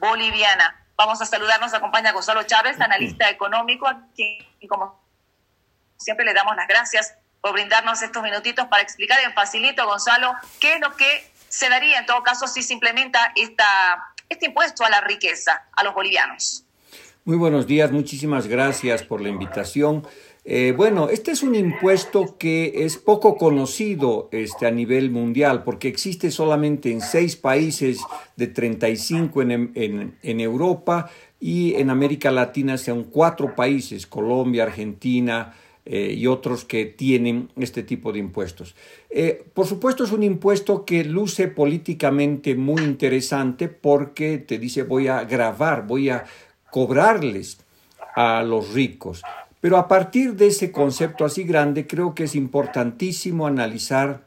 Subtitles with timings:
[0.00, 0.84] boliviana.
[0.96, 5.00] Vamos a saludar, nos acompaña Gonzalo Chávez, analista económico, a quien como
[5.96, 10.74] siempre le damos las gracias por brindarnos estos minutitos para explicar en facilito, Gonzalo, qué
[10.74, 14.90] es lo que se daría en todo caso si se implementa esta, este impuesto a
[14.90, 16.64] la riqueza a los bolivianos.
[17.24, 20.06] Muy buenos días, muchísimas gracias por la invitación.
[20.44, 25.88] Eh, bueno, este es un impuesto que es poco conocido este, a nivel mundial porque
[25.88, 28.00] existe solamente en seis países
[28.36, 35.54] de 35 en, en, en Europa y en América Latina son cuatro países, Colombia, Argentina,
[35.86, 38.76] eh, y otros que tienen este tipo de impuestos.
[39.08, 45.08] Eh, por supuesto es un impuesto que luce políticamente muy interesante porque te dice voy
[45.08, 46.24] a grabar, voy a
[46.70, 47.58] cobrarles
[48.14, 49.22] a los ricos.
[49.60, 54.26] Pero a partir de ese concepto así grande, creo que es importantísimo analizar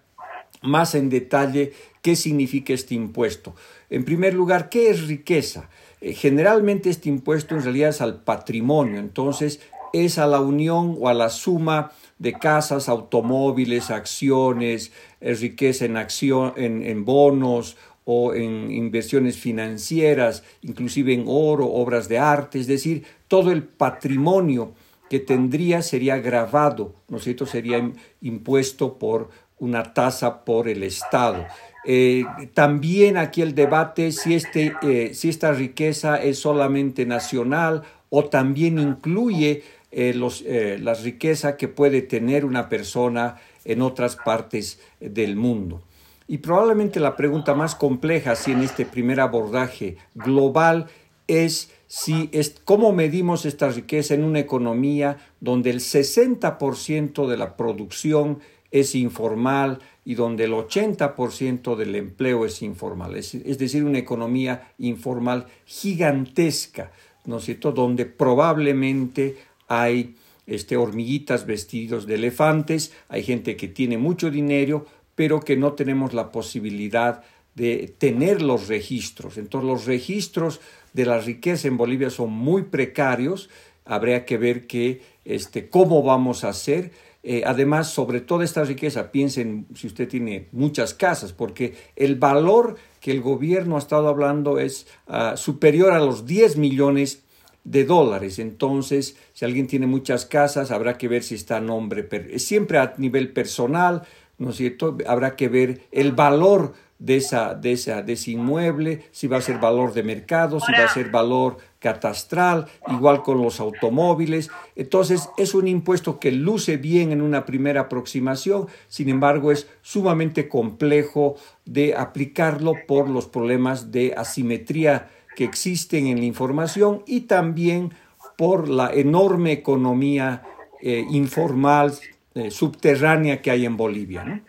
[0.62, 3.56] más en detalle qué significa este impuesto.
[3.90, 5.70] En primer lugar, ¿qué es riqueza?
[6.02, 9.60] Eh, generalmente este impuesto en realidad es al patrimonio, entonces
[9.94, 16.54] es a la unión o a la suma de casas, automóviles, acciones, riqueza en, acción,
[16.58, 23.52] en, bonos o en inversiones financieras, inclusive en oro, obras de arte, es decir, todo
[23.52, 24.74] el patrimonio
[25.14, 27.46] que tendría sería grabado, ¿no es cierto?
[27.46, 27.88] Sería
[28.22, 31.46] impuesto por una tasa por el Estado.
[31.86, 38.26] Eh, también aquí el debate si, este, eh, si esta riqueza es solamente nacional o
[38.26, 39.62] también incluye
[39.92, 45.84] eh, los, la riqueza que puede tener una persona en otras partes del mundo.
[46.28, 50.88] Y probablemente la pregunta más compleja, si en este primer abordaje global,
[51.28, 57.56] es si es, cómo medimos esta riqueza en una economía donde el 60% de la
[57.56, 58.40] producción
[58.72, 64.74] es informal y donde el 80% del empleo es informal, es, es, decir, una economía
[64.80, 66.92] informal gigantesca,
[67.26, 70.16] ¿no es cierto?, donde probablemente hay
[70.48, 76.16] este, hormiguitas vestidos de elefantes, hay gente que tiene mucho dinero, pero que no tenemos
[76.16, 77.24] la posibilidad
[77.54, 79.38] de tener los registros.
[79.38, 80.60] Entonces los registros
[80.94, 83.50] de la riqueza en Bolivia son muy precarios,
[83.86, 86.92] habría que ver que, este, cómo vamos a hacer.
[87.24, 92.76] Eh, además, sobre toda esta riqueza, piensen si usted tiene muchas casas, porque el valor
[93.00, 97.24] que el gobierno ha estado hablando es uh, superior a los 10 millones
[97.64, 98.40] de dólares.
[98.40, 102.08] Entonces, si alguien tiene muchas casas, habrá que ver si está a nombre,
[102.40, 104.04] siempre a nivel personal,
[104.38, 104.98] ¿no es cierto?
[105.08, 109.42] Habrá que ver el valor de, esa, de, esa, de ese inmueble, si va a
[109.42, 114.50] ser valor de mercado, si va a ser valor catastral, igual con los automóviles.
[114.78, 120.48] Entonces, es un impuesto que luce bien en una primera aproximación, sin embargo, es sumamente
[120.48, 127.92] complejo de aplicarlo por los problemas de asimetría que existen en la información y también
[128.38, 130.44] por la enorme economía
[130.82, 131.94] eh, informal
[132.34, 134.42] eh, subterránea que hay en Bolivia.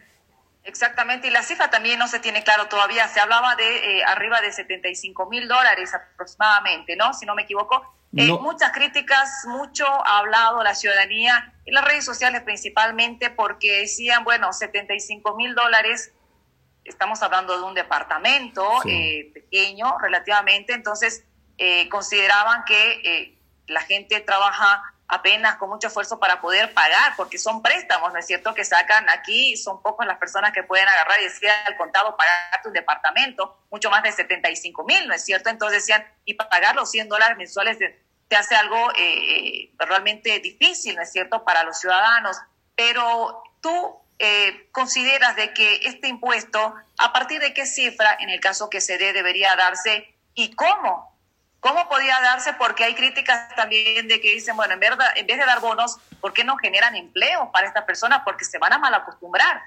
[0.65, 4.41] Exactamente, y la cifra también no se tiene claro todavía, se hablaba de eh, arriba
[4.41, 7.13] de 75 mil dólares aproximadamente, ¿no?
[7.13, 7.95] Si no me equivoco.
[8.13, 14.53] Muchas críticas, mucho ha hablado la ciudadanía en las redes sociales principalmente porque decían, bueno,
[14.53, 16.13] 75 mil dólares
[16.85, 21.25] estamos hablando de un departamento eh, pequeño relativamente, entonces
[21.59, 27.39] eh, consideraban que eh, la gente trabaja apenas con mucho esfuerzo para poder pagar, porque
[27.39, 31.21] son préstamos, ¿no es cierto?, que sacan aquí, son pocas las personas que pueden agarrar
[31.21, 35.51] y decir al contado pagarte un departamento, mucho más de 75 mil, ¿no es cierto?
[35.51, 37.79] Entonces decían, y pagar los 100 dólares mensuales
[38.29, 38.91] te hace algo
[39.79, 42.37] realmente difícil, ¿no es cierto?, para los ciudadanos.
[42.75, 48.41] Pero tú eh, consideras de que este impuesto, a partir de qué cifra, en el
[48.41, 51.14] caso que se dé, debería darse y cómo?
[51.65, 52.51] ¿Cómo podría darse?
[52.59, 55.97] Porque hay críticas también de que dicen, bueno, en, verdad, en vez de dar bonos,
[56.21, 58.21] ¿por qué no generan empleo para estas personas?
[58.23, 59.63] Porque se van a mal acostumbrar.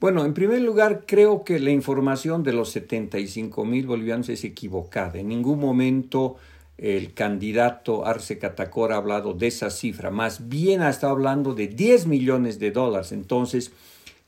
[0.00, 5.20] Bueno, en primer lugar, creo que la información de los 75 mil bolivianos es equivocada.
[5.20, 6.38] En ningún momento
[6.76, 11.68] el candidato Arce Catacora ha hablado de esa cifra, más bien ha estado hablando de
[11.68, 13.12] 10 millones de dólares.
[13.12, 13.70] Entonces,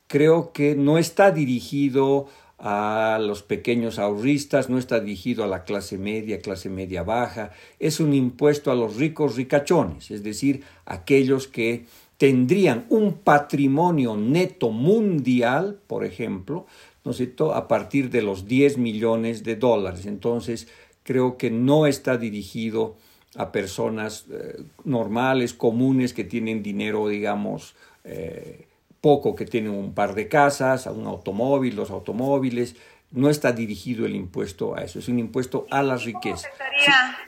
[0.07, 2.29] creo que no está dirigido
[2.59, 8.01] a los pequeños ahorristas, no está dirigido a la clase media, clase media baja, es
[8.01, 15.79] un impuesto a los ricos ricachones, es decir, aquellos que tendrían un patrimonio neto mundial,
[15.87, 16.67] por ejemplo,
[17.05, 20.05] ¿no es cierto?, a partir de los 10 millones de dólares.
[20.05, 20.67] Entonces,
[21.05, 22.97] creo que no está dirigido
[23.37, 28.68] a personas eh, normales, comunes, que tienen dinero, digamos, eh,
[29.01, 32.77] poco, que tienen un par de casas, un automóvil, los automóviles,
[33.11, 36.49] no está dirigido el impuesto a eso, es un impuesto a la riqueza.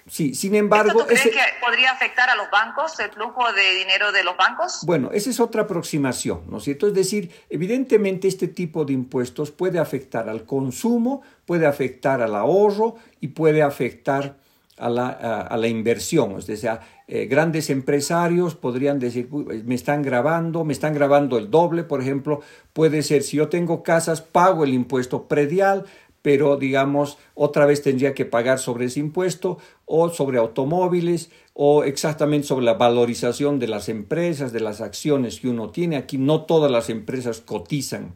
[0.06, 1.00] Sí, sin embargo...
[1.00, 4.80] ¿Tú crees que podría afectar a los bancos, el flujo de dinero de los bancos?
[4.82, 6.86] Bueno, esa es otra aproximación, ¿no es cierto?
[6.86, 12.96] Es decir, evidentemente este tipo de impuestos puede afectar al consumo, puede afectar al ahorro
[13.20, 14.36] y puede afectar
[14.76, 16.38] a la, a, la inversión.
[16.38, 16.70] Es decir,
[17.12, 19.28] eh, grandes empresarios podrían decir,
[19.64, 22.40] me están grabando, me están grabando el doble, por ejemplo,
[22.72, 25.86] puede ser, si yo tengo casas, pago el impuesto predial,
[26.22, 32.46] pero digamos, otra vez tendría que pagar sobre ese impuesto o sobre automóviles o exactamente
[32.46, 35.96] sobre la valorización de las empresas, de las acciones que uno tiene.
[35.96, 38.14] Aquí no todas las empresas cotizan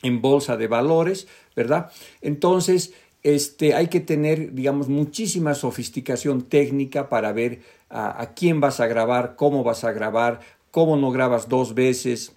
[0.00, 1.90] en bolsa de valores, ¿verdad?
[2.22, 2.94] Entonces,
[3.26, 7.58] este, hay que tener, digamos, muchísima sofisticación técnica para ver
[7.90, 10.38] a, quién vas a grabar, cómo vas a grabar,
[10.70, 12.34] cómo no grabas dos veces,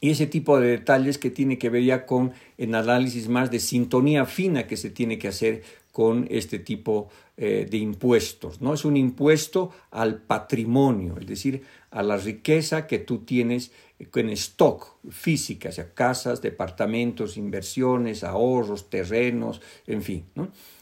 [0.00, 3.60] y ese tipo de detalles que tiene que ver ya con el análisis más de
[3.60, 8.62] sintonía fina que se tiene que hacer con este tipo eh, de impuestos.
[8.62, 8.72] ¿no?
[8.72, 13.70] Es un impuesto al patrimonio, es decir, a la riqueza que tú tienes
[14.14, 20.24] en stock física, o sea, casas, departamentos, inversiones, ahorros, terrenos, en fin.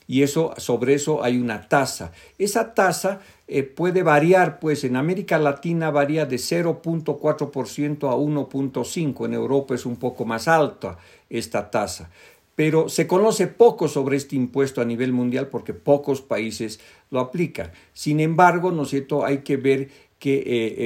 [0.06, 2.12] Y eso, sobre eso hay una tasa.
[2.38, 9.34] Esa tasa eh, puede variar, pues en América Latina varía de 0.4% a 1.5%, en
[9.34, 10.98] Europa es un poco más alta
[11.28, 12.10] esta tasa.
[12.54, 16.80] Pero se conoce poco sobre este impuesto a nivel mundial porque pocos países
[17.10, 17.70] lo aplican.
[17.92, 19.24] Sin embargo, ¿no es cierto?
[19.24, 20.44] Hay que ver que eh,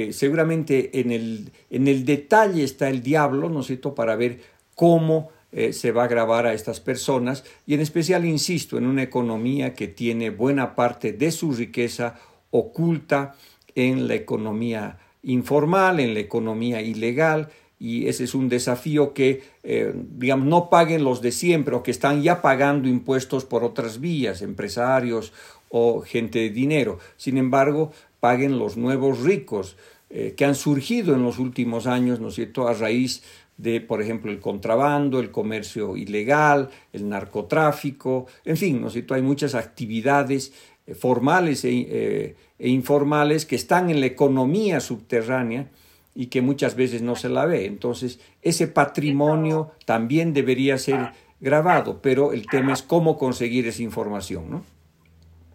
[0.09, 4.39] eh, seguramente en el, en el detalle está el diablo, ¿no es cierto?, para ver
[4.75, 5.29] cómo
[5.71, 9.87] se va a grabar a estas personas y en especial, insisto, en una economía que
[9.87, 12.15] tiene buena parte de su riqueza
[12.49, 13.35] oculta
[13.75, 17.49] en la economía informal, en la economía ilegal,
[17.79, 21.91] y ese es un desafío que, eh, digamos, no paguen los de siempre o que
[21.91, 25.33] están ya pagando impuestos por otras vías, empresarios
[25.67, 26.99] o gente de dinero.
[27.17, 27.91] Sin embargo,
[28.23, 29.75] paguen los nuevos ricos
[30.09, 33.21] eh, que han surgido en los últimos años, ¿no es cierto?, a raíz
[33.57, 39.13] de, por ejemplo, el contrabando, el comercio ilegal, el narcotráfico, en fin, ¿no es cierto?,
[39.13, 40.53] hay muchas actividades
[40.87, 45.69] eh, formales e, eh, e, informales que están en la economía subterránea
[46.15, 47.65] y que muchas veces no se la ve.
[47.65, 51.11] Entonces, ese patrimonio también debería ser
[51.41, 54.72] grabado, pero el tema es cómo conseguir esa información, ¿no?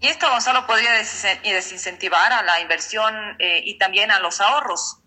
[0.01, 4.99] Y esto, Gonzalo, podría desincentivar a la inversión eh, y también a los ahorros.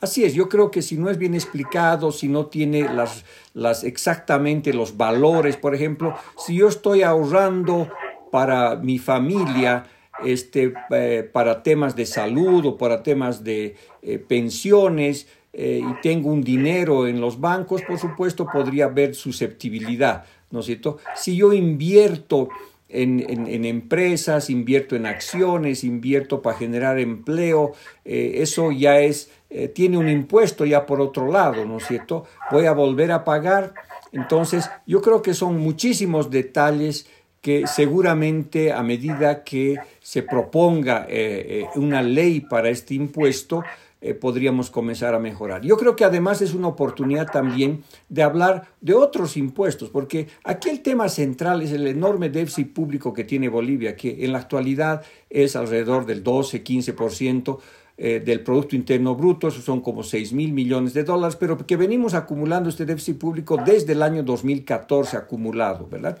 [0.00, 3.84] Así es, yo creo que si no es bien explicado, si no tiene las, las
[3.84, 7.92] exactamente los valores, por ejemplo, si yo estoy ahorrando
[8.32, 9.84] para mi familia,
[10.24, 16.42] este, eh, para temas de salud o para temas de eh, pensiones y tengo un
[16.42, 20.98] dinero en los bancos, por supuesto podría haber susceptibilidad, ¿no es cierto?
[21.16, 22.48] Si yo invierto
[22.90, 27.72] en, en, empresas, invierto en acciones, invierto para generar empleo,
[28.04, 29.30] eso ya es,
[29.74, 32.24] tiene un impuesto ya por otro lado, ¿no es cierto?
[32.50, 33.74] Voy a volver a pagar.
[34.12, 37.06] Entonces, yo creo que son muchísimos detalles
[37.40, 43.64] que seguramente a medida que se proponga eh, eh, una ley para este impuesto,
[44.00, 45.62] eh, podríamos comenzar a mejorar.
[45.62, 50.70] Yo creo que además es una oportunidad también de hablar de otros impuestos, porque aquí
[50.70, 55.02] el tema central es el enorme déficit público que tiene Bolivia, que en la actualidad
[55.28, 57.58] es alrededor del 12-15%
[58.00, 62.14] del Producto Interno Bruto, eso son como 6 mil millones de dólares, pero que venimos
[62.14, 66.18] acumulando este déficit público desde el año 2014 acumulado, ¿verdad?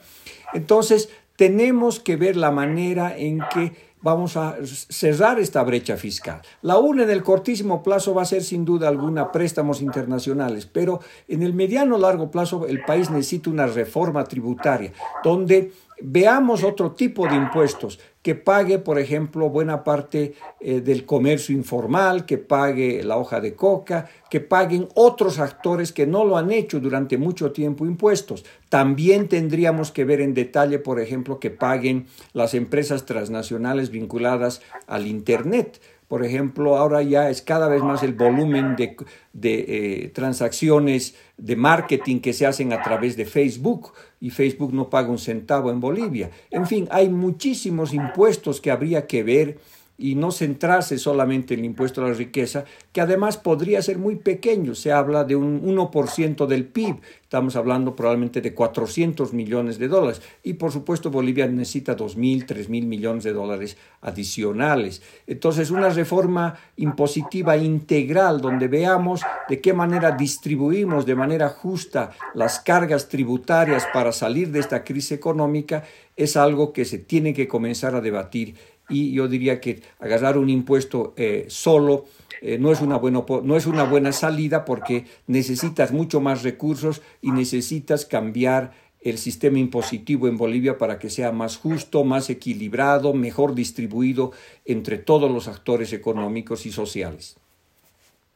[0.52, 1.08] Entonces,
[1.40, 6.40] tenemos que ver la manera en que vamos a cerrar esta brecha fiscal.
[6.62, 11.00] La una en el cortísimo plazo va a ser sin duda alguna préstamos internacionales, pero
[11.28, 14.92] en el mediano largo plazo el país necesita una reforma tributaria
[15.22, 21.54] donde veamos otro tipo de impuestos que pague, por ejemplo, buena parte eh, del comercio
[21.54, 26.50] informal, que pague la hoja de coca, que paguen otros actores que no lo han
[26.50, 28.44] hecho durante mucho tiempo impuestos.
[28.68, 35.06] También tendríamos que ver en detalle, por ejemplo, que paguen las empresas transnacionales vinculadas al
[35.06, 38.96] Internet por ejemplo, ahora ya es cada vez más el volumen de,
[39.32, 44.90] de eh, transacciones de marketing que se hacen a través de Facebook y Facebook no
[44.90, 46.32] paga un centavo en Bolivia.
[46.50, 49.58] En fin, hay muchísimos impuestos que habría que ver
[50.00, 54.16] y no centrarse solamente en el impuesto a la riqueza, que además podría ser muy
[54.16, 54.74] pequeño.
[54.74, 60.22] Se habla de un 1% del PIB, estamos hablando probablemente de 400 millones de dólares.
[60.42, 65.02] Y por supuesto Bolivia necesita 2.000, 3.000 millones de dólares adicionales.
[65.26, 72.60] Entonces, una reforma impositiva integral donde veamos de qué manera distribuimos de manera justa las
[72.60, 75.84] cargas tributarias para salir de esta crisis económica
[76.16, 78.54] es algo que se tiene que comenzar a debatir
[78.90, 82.06] y yo diría que agarrar un impuesto eh, solo
[82.42, 87.02] eh, no, es una buena, no es una buena salida porque necesitas mucho más recursos
[87.20, 93.14] y necesitas cambiar el sistema impositivo en Bolivia para que sea más justo, más equilibrado,
[93.14, 94.32] mejor distribuido
[94.64, 97.36] entre todos los actores económicos y sociales.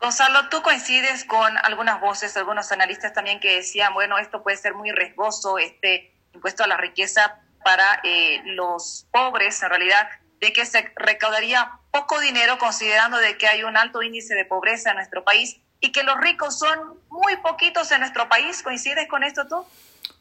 [0.00, 4.74] Gonzalo, ¿tú coincides con algunas voces, algunos analistas también que decían, bueno, esto puede ser
[4.74, 10.08] muy riesgoso, este impuesto a la riqueza para eh, los pobres, en realidad,
[10.44, 14.90] de que se recaudaría poco dinero considerando de que hay un alto índice de pobreza
[14.90, 18.62] en nuestro país y que los ricos son muy poquitos en nuestro país.
[18.62, 19.64] ¿Coincides con esto tú?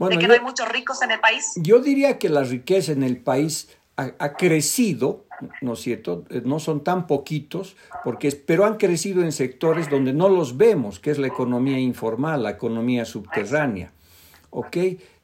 [0.10, 1.52] de que no hay muchos ricos en el país.
[1.58, 5.26] Yo diría que la riqueza en el país ha, crecido,
[5.62, 6.26] ¿no es cierto?
[6.30, 11.00] Eh, no son tan poquitos, porque, pero han crecido en sectores donde no los vemos,
[11.00, 13.92] que es la economía informal, la economía subterránea.
[14.50, 14.78] ¿Ok?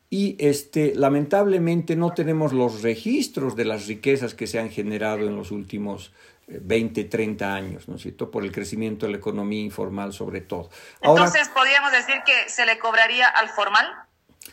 [0.10, 5.36] Y este, lamentablemente no tenemos los registros de las riquezas que se han generado en
[5.36, 6.12] los últimos
[6.48, 8.32] 20, eh, 30 años, ¿no es cierto?
[8.32, 10.70] Por el crecimiento de la economía informal sobre todo.
[11.02, 13.86] Entonces, ¿podríamos decir que se le cobraría al formal,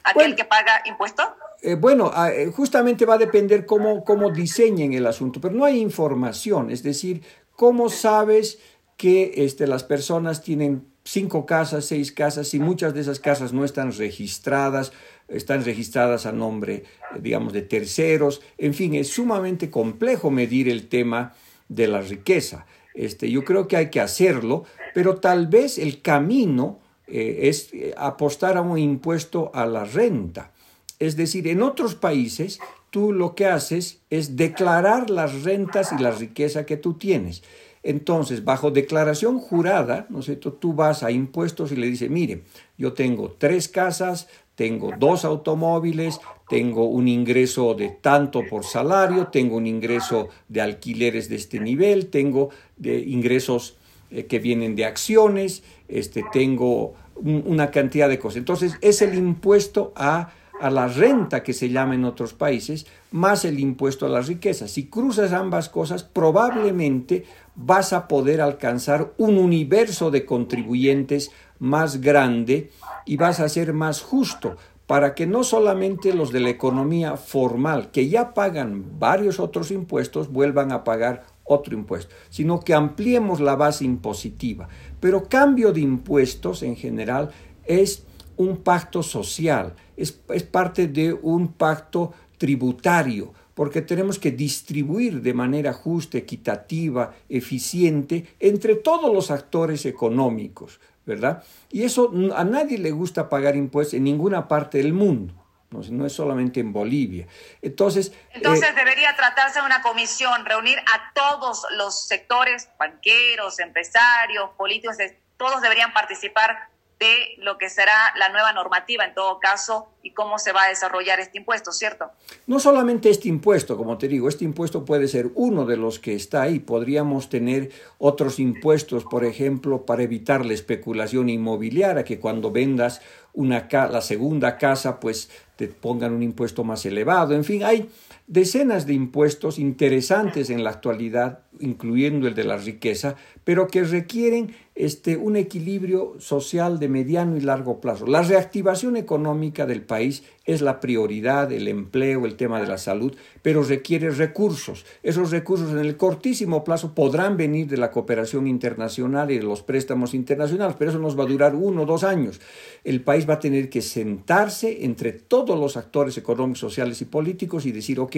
[0.04, 1.22] aquel que paga impuesto?
[1.62, 5.64] Eh, bueno, ah, eh, justamente va a depender cómo, cómo diseñen el asunto, pero no
[5.64, 7.22] hay información, es decir,
[7.52, 8.58] ¿cómo sabes
[8.98, 13.64] que este, las personas tienen cinco casas, seis casas, y muchas de esas casas no
[13.64, 14.92] están registradas,
[15.28, 16.84] están registradas a nombre,
[17.20, 18.42] digamos, de terceros.
[18.58, 21.34] En fin, es sumamente complejo medir el tema
[21.68, 22.66] de la riqueza.
[22.94, 24.64] Este, yo creo que hay que hacerlo,
[24.94, 30.52] pero tal vez el camino eh, es eh, apostar a un impuesto a la renta.
[30.98, 32.58] Es decir, en otros países
[32.90, 37.42] tú lo que haces es declarar las rentas y la riqueza que tú tienes.
[37.82, 40.52] Entonces, bajo declaración jurada, ¿no es cierto?
[40.52, 42.42] Tú vas a impuestos y le dices, mire,
[42.76, 49.56] yo tengo tres casas, tengo dos automóviles, tengo un ingreso de tanto por salario, tengo
[49.56, 53.76] un ingreso de alquileres de este nivel, tengo de ingresos
[54.10, 58.38] eh, que vienen de acciones, este, tengo una cantidad de cosas.
[58.38, 63.44] Entonces, es el impuesto a, a la renta que se llama en otros países, más
[63.44, 64.68] el impuesto a la riqueza.
[64.68, 72.70] Si cruzas ambas cosas, probablemente vas a poder alcanzar un universo de contribuyentes más grande
[73.04, 77.90] y vas a ser más justo para que no solamente los de la economía formal,
[77.90, 83.56] que ya pagan varios otros impuestos, vuelvan a pagar otro impuesto, sino que ampliemos la
[83.56, 84.68] base impositiva.
[85.00, 87.30] Pero cambio de impuestos en general
[87.64, 88.04] es
[88.36, 95.32] un pacto social, es, es parte de un pacto tributario, porque tenemos que distribuir de
[95.32, 100.78] manera justa, equitativa, eficiente entre todos los actores económicos.
[101.06, 101.44] ¿Verdad?
[101.70, 105.32] Y eso a nadie le gusta pagar impuestos en ninguna parte del mundo.
[105.70, 107.26] No, es solamente en Bolivia.
[107.60, 114.50] Entonces, Entonces eh, debería tratarse de una comisión, reunir a todos los sectores, banqueros, empresarios,
[114.56, 114.96] políticos,
[115.36, 120.38] todos deberían participar de lo que será la nueva normativa en todo caso y cómo
[120.38, 122.10] se va a desarrollar este impuesto, ¿cierto?
[122.46, 126.14] No solamente este impuesto, como te digo, este impuesto puede ser uno de los que
[126.14, 126.58] está ahí.
[126.58, 133.02] Podríamos tener otros impuestos, por ejemplo, para evitar la especulación inmobiliaria, que cuando vendas
[133.34, 137.34] una la segunda casa, pues te pongan un impuesto más elevado.
[137.34, 137.90] En fin, hay
[138.26, 144.56] decenas de impuestos interesantes en la actualidad, incluyendo el de la riqueza, pero que requieren
[144.76, 148.06] este, un equilibrio social de mediano y largo plazo.
[148.06, 153.16] La reactivación económica del país es la prioridad, el empleo, el tema de la salud,
[153.40, 154.84] pero requiere recursos.
[155.02, 159.62] Esos recursos en el cortísimo plazo podrán venir de la cooperación internacional y de los
[159.62, 162.38] préstamos internacionales, pero eso nos va a durar uno o dos años.
[162.84, 167.64] El país va a tener que sentarse entre todos los actores económicos, sociales y políticos
[167.64, 168.16] y decir, ok,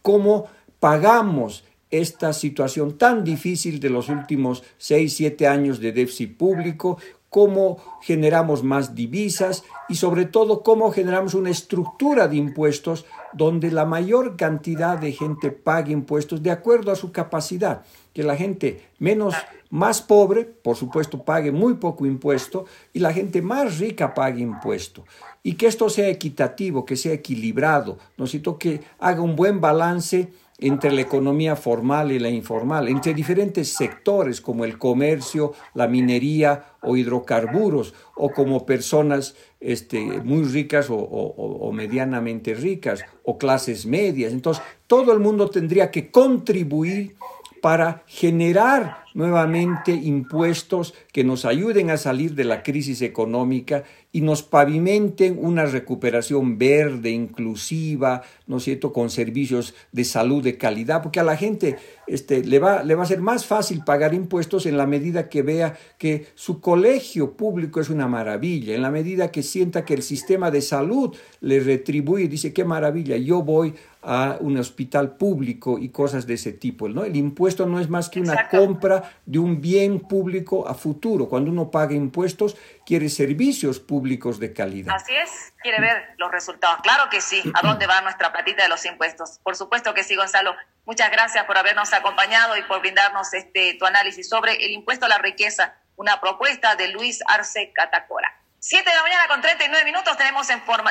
[0.00, 0.46] ¿cómo
[0.80, 6.98] pagamos esta situación tan difícil de los últimos seis, siete años de déficit público,
[7.32, 13.86] cómo generamos más divisas y sobre todo cómo generamos una estructura de impuestos donde la
[13.86, 19.34] mayor cantidad de gente pague impuestos de acuerdo a su capacidad, que la gente menos
[19.70, 25.04] más pobre, por supuesto, pague muy poco impuesto y la gente más rica pague impuesto.
[25.42, 30.30] Y que esto sea equitativo, que sea equilibrado, necesito que haga un buen balance
[30.62, 36.76] entre la economía formal y la informal, entre diferentes sectores como el comercio, la minería
[36.82, 44.32] o hidrocarburos, o como personas este, muy ricas o, o, medianamente ricas, o clases medias.
[44.32, 47.16] Entonces, todo el mundo tendría que contribuir
[47.60, 54.42] para generar nuevamente impuestos que nos ayuden a salir de la crisis económica y nos
[54.42, 61.20] pavimenten una recuperación verde, inclusiva, ¿no es cierto?, con servicios de salud de calidad, porque
[61.20, 61.76] a la gente
[62.06, 65.42] este, le, va, le va a ser más fácil pagar impuestos en la medida que
[65.42, 70.02] vea que su colegio público es una maravilla, en la medida que sienta que el
[70.02, 75.90] sistema de salud le retribuye, dice, qué maravilla, yo voy a un hospital público y
[75.90, 76.88] cosas de ese tipo.
[76.88, 77.04] ¿no?
[77.04, 81.28] El impuesto no es más que una compra de un bien público a futuro.
[81.28, 84.94] Cuando uno paga impuestos, quiere servicios públicos de calidad.
[84.94, 86.80] Así es, quiere ver los resultados.
[86.82, 87.42] Claro que sí.
[87.54, 89.40] ¿A dónde va nuestra platita de los impuestos?
[89.42, 90.54] Por supuesto que sí, Gonzalo.
[90.84, 95.08] Muchas gracias por habernos acompañado y por brindarnos este tu análisis sobre el impuesto a
[95.08, 98.36] la riqueza, una propuesta de Luis Arce Catacora.
[98.58, 100.48] Siete de la mañana con 39 minutos tenemos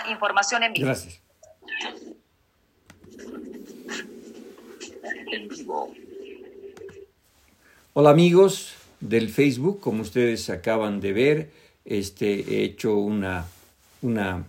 [0.09, 0.87] información en vivo.
[0.87, 1.21] Gracias.
[7.93, 11.51] Hola amigos del Facebook, como ustedes acaban de ver,
[11.83, 13.45] este, he hecho una,
[14.01, 14.45] una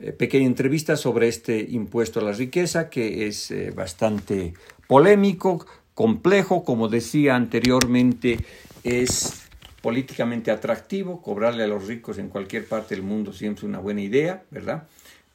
[0.00, 4.54] eh, pequeña entrevista sobre este impuesto a la riqueza que es eh, bastante
[4.88, 8.44] polémico, complejo, como decía anteriormente,
[8.82, 9.44] es
[9.82, 14.00] políticamente atractivo, cobrarle a los ricos en cualquier parte del mundo siempre es una buena
[14.00, 14.88] idea, ¿verdad?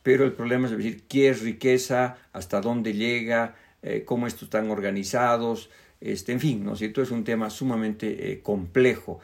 [0.03, 2.17] Pero el problema es decir, ¿qué es riqueza?
[2.33, 3.55] ¿Hasta dónde llega?
[3.81, 5.69] Eh, cómo están organizados,
[6.11, 7.01] este, en fin, ¿no es cierto?
[7.01, 9.19] Es un tema sumamente eh, complejo,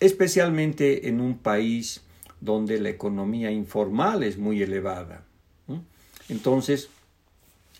[0.00, 2.02] especialmente en un país
[2.40, 5.24] donde la economía informal es muy elevada.
[6.28, 6.88] Entonces,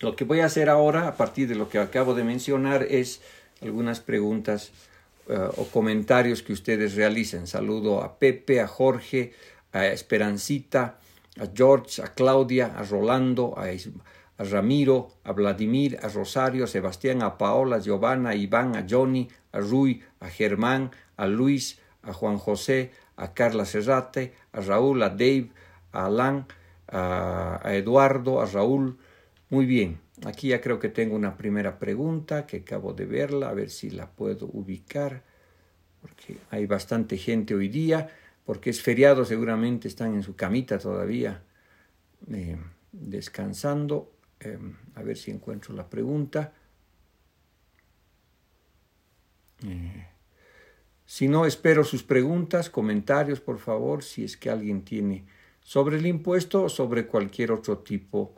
[0.00, 3.22] lo que voy a hacer ahora, a partir de lo que acabo de mencionar, es
[3.62, 4.70] algunas preguntas
[5.28, 7.46] eh, o comentarios que ustedes realicen.
[7.46, 9.32] Saludo a Pepe, a Jorge,
[9.72, 10.98] a Esperancita,
[11.40, 13.70] a George, a Claudia, a Rolando, a
[14.36, 18.84] a Ramiro, a Vladimir, a Rosario, a Sebastián, a Paola, a Giovanna, a Iván, a
[18.88, 25.02] Johnny, a Rui, a Germán, a Luis, a Juan José, a Carla Serrate, a Raúl,
[25.02, 25.50] a Dave,
[25.92, 26.46] a Alan,
[26.88, 28.98] a, Eduardo, a Raúl.
[29.50, 33.54] Muy bien, aquí ya creo que tengo una primera pregunta que acabo de verla, a
[33.54, 35.22] ver si la puedo ubicar,
[36.00, 38.08] porque hay bastante gente hoy día,
[38.44, 41.42] porque es feriado, seguramente están en su camita todavía,
[42.30, 42.58] eh,
[42.92, 44.13] descansando.
[44.44, 46.52] Em, a ver si encuentro la pregunta.
[49.66, 50.06] Eh,
[51.06, 55.24] si no, espero sus preguntas, comentarios, por favor, si es que alguien tiene
[55.62, 58.34] sobre el impuesto o sobre cualquier otro tipo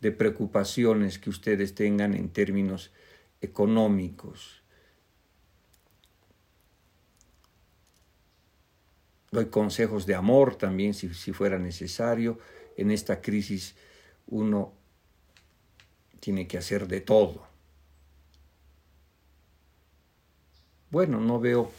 [0.00, 2.92] de preocupaciones que ustedes tengan en términos
[3.40, 4.62] económicos.
[9.30, 12.38] Doy consejos de amor también si, si fuera necesario.
[12.76, 13.76] En esta crisis
[14.26, 14.83] uno
[16.24, 17.42] tiene que hacer de todo.
[20.90, 21.70] Bueno, no veo,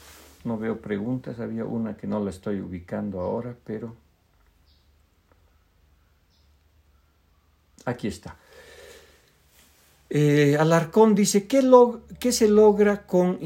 [0.44, 3.96] no veo preguntas, había una que no la estoy ubicando ahora, pero
[7.86, 8.38] aquí está.
[10.12, 11.68] Eh, Alarcón dice, ¿qué,
[12.20, 13.40] ¿qué, se logra con,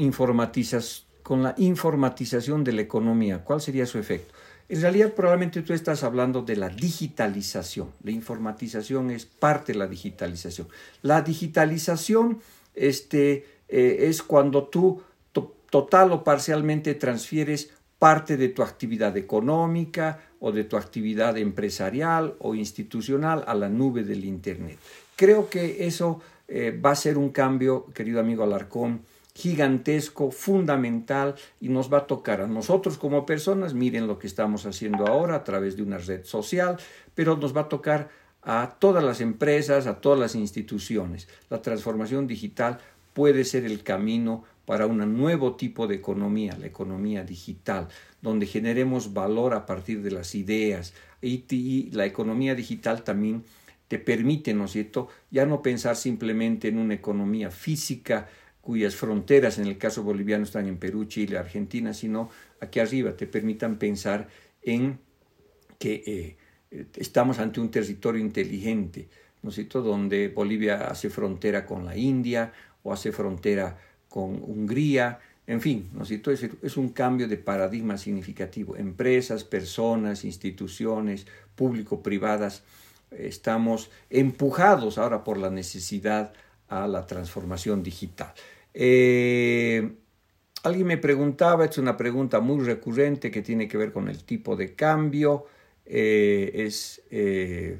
[1.22, 3.42] con la informatización de la economía?
[3.42, 4.34] ¿Cuál sería su efecto?
[4.70, 7.90] En realidad probablemente tú estás hablando de la digitalización.
[8.04, 10.68] La informatización es parte de la digitalización.
[11.02, 12.38] La digitalización
[12.76, 15.02] este, eh, es cuando tú
[15.70, 22.54] total o parcialmente transfieres parte de tu actividad económica o de tu actividad empresarial o
[22.54, 24.78] institucional a la nube del Internet.
[25.16, 29.02] Creo que eso eh, va a ser un cambio, querido amigo Alarcón,
[29.34, 34.66] gigantesco, fundamental y nos va a tocar a nosotros como personas, miren lo que estamos
[34.66, 36.76] haciendo ahora a través de una red social,
[37.14, 38.08] pero nos va a tocar
[38.42, 41.28] a todas las empresas, a todas las instituciones.
[41.48, 42.78] La transformación digital
[43.12, 47.88] puede ser el camino para un nuevo tipo de economía, la economía digital,
[48.22, 50.94] donde generemos valor a partir de las ideas.
[51.20, 53.44] Y, la economía digital también
[53.88, 58.28] te permite, ¿no es cierto?, ya no pensar simplemente en una economía física,
[58.70, 62.30] cuyas fronteras en el caso boliviano están en Perú, Chile, Argentina, sino
[62.60, 64.28] aquí arriba te permitan pensar
[64.62, 65.00] en
[65.76, 66.36] que
[66.70, 69.08] eh, estamos ante un territorio inteligente,
[69.42, 72.52] ¿no es cierto?, donde Bolivia hace frontera con la India
[72.84, 73.76] o hace frontera
[74.08, 78.76] con Hungría, en fin, ¿no es cierto?, es un cambio de paradigma significativo.
[78.76, 82.62] Empresas, personas, instituciones, público-privadas,
[83.10, 86.32] estamos empujados ahora por la necesidad
[86.68, 88.32] a la transformación digital.
[88.74, 89.92] Eh,
[90.62, 94.56] alguien me preguntaba, es una pregunta muy recurrente que tiene que ver con el tipo
[94.56, 95.46] de cambio,
[95.86, 97.78] eh, es eh,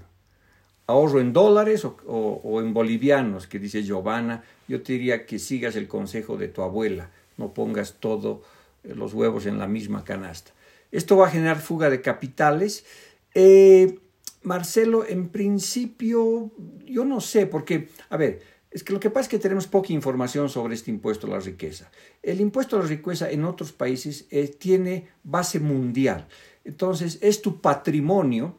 [0.87, 5.87] ahorro en dólares o, en bolivianos, que dice Giovanna, yo te diría que sigas el
[5.87, 8.41] consejo de tu abuela, no pongas todos
[8.83, 10.53] los huevos en la misma canasta.
[10.91, 12.85] Esto va a generar fuga de capitales.
[14.43, 16.51] Marcelo, en principio,
[16.87, 19.93] yo no sé, porque, a ver, es que lo que pasa es que tenemos poca
[19.93, 21.91] información sobre este impuesto a la riqueza.
[22.23, 26.29] El impuesto a la riqueza en otros países eh, tiene base mundial.
[26.65, 28.57] Entonces, es tu patrimonio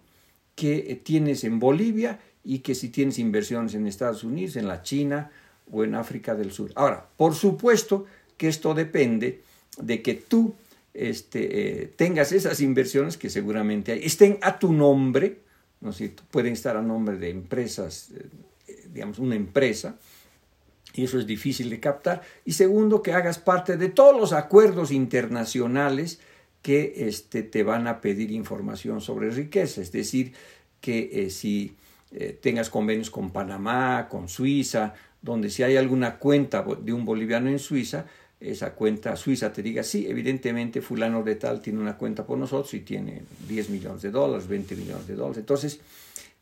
[0.55, 4.81] que eh, tienes en Bolivia y que si tienes inversiones en Estados Unidos, en la
[4.81, 5.31] China
[5.71, 6.71] o en África del Sur.
[6.75, 9.43] Ahora, por supuesto que esto depende
[9.77, 10.55] de que tú
[10.93, 15.39] este, eh, tengas esas inversiones que seguramente hay, estén a tu nombre,
[15.79, 15.91] ¿no
[16.29, 18.09] Pueden estar a nombre de empresas,
[18.91, 19.97] digamos, una empresa,
[20.93, 22.21] y eso es difícil de captar.
[22.45, 26.19] Y segundo, que hagas parte de todos los acuerdos internacionales
[26.61, 30.33] que este, te van a pedir información sobre riqueza, es decir,
[30.79, 31.75] que eh, si
[32.11, 37.49] eh, tengas convenios con Panamá, con Suiza, donde si hay alguna cuenta de un boliviano
[37.49, 38.05] en Suiza,
[38.39, 42.73] esa cuenta suiza te diga, sí, evidentemente fulano de tal tiene una cuenta por nosotros
[42.73, 45.37] y tiene 10 millones de dólares, 20 millones de dólares.
[45.37, 45.79] Entonces,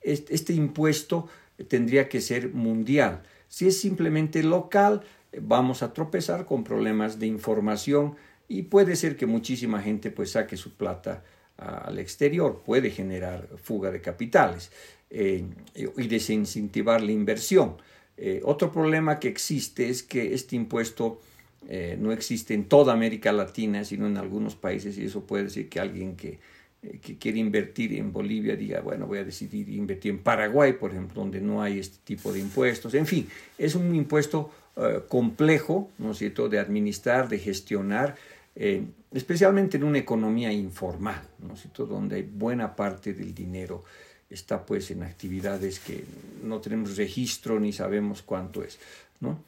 [0.01, 1.27] este impuesto
[1.67, 3.22] tendría que ser mundial.
[3.48, 5.02] Si es simplemente local,
[5.41, 8.15] vamos a tropezar con problemas de información
[8.48, 11.24] y puede ser que muchísima gente pues saque su plata
[11.58, 14.72] al exterior, puede generar fuga de capitales
[15.10, 15.43] eh,
[15.76, 17.76] y desincentivar la inversión.
[18.17, 21.22] Eh, otro problema que existe es que este impuesto
[21.67, 25.69] eh, no existe en toda América Latina, sino en algunos países, y eso puede decir
[25.69, 26.39] que alguien que,
[27.02, 31.22] que quiere invertir en Bolivia diga, bueno, voy a decidir invertir en Paraguay, por ejemplo,
[31.22, 32.94] donde no hay este tipo de impuestos.
[32.94, 38.15] En fin, es un impuesto eh, complejo, ¿no es cierto?, de administrar, de gestionar,
[39.13, 43.86] especialmente en una economía informal, ¿no es cierto?, donde buena parte del dinero
[44.30, 46.04] está pues en actividades que
[46.44, 48.78] no tenemos registro ni sabemos cuánto es,
[49.22, 49.39] ¿no?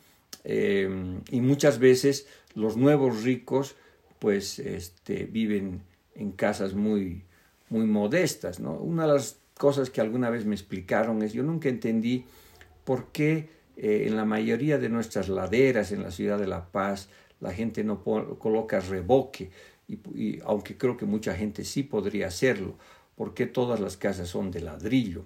[0.45, 3.75] Y muchas veces los nuevos ricos
[4.19, 5.81] pues este, viven
[6.15, 7.23] en casas muy,
[7.69, 8.59] muy modestas.
[8.59, 8.73] ¿no?
[8.73, 12.25] Una de las cosas que alguna vez me explicaron es, yo nunca entendí
[12.83, 17.09] por qué eh, en la mayoría de nuestras laderas en la ciudad de La Paz
[17.41, 19.49] la gente no coloca reboque,
[19.87, 22.77] y, aunque creo que mucha gente sí podría hacerlo,
[23.15, 25.25] por qué todas las casas son de ladrillo.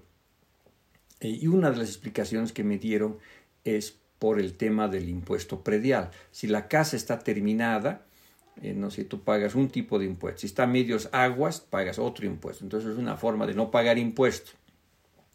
[1.19, 3.17] Eh, y una de las explicaciones que me dieron
[3.63, 6.09] es por el tema del impuesto predial.
[6.31, 8.05] Si la casa está terminada,
[8.61, 10.41] eh, no sé, tú pagas un tipo de impuesto.
[10.41, 12.63] Si está a medios aguas, pagas otro impuesto.
[12.63, 14.51] Entonces es una forma de no pagar impuesto.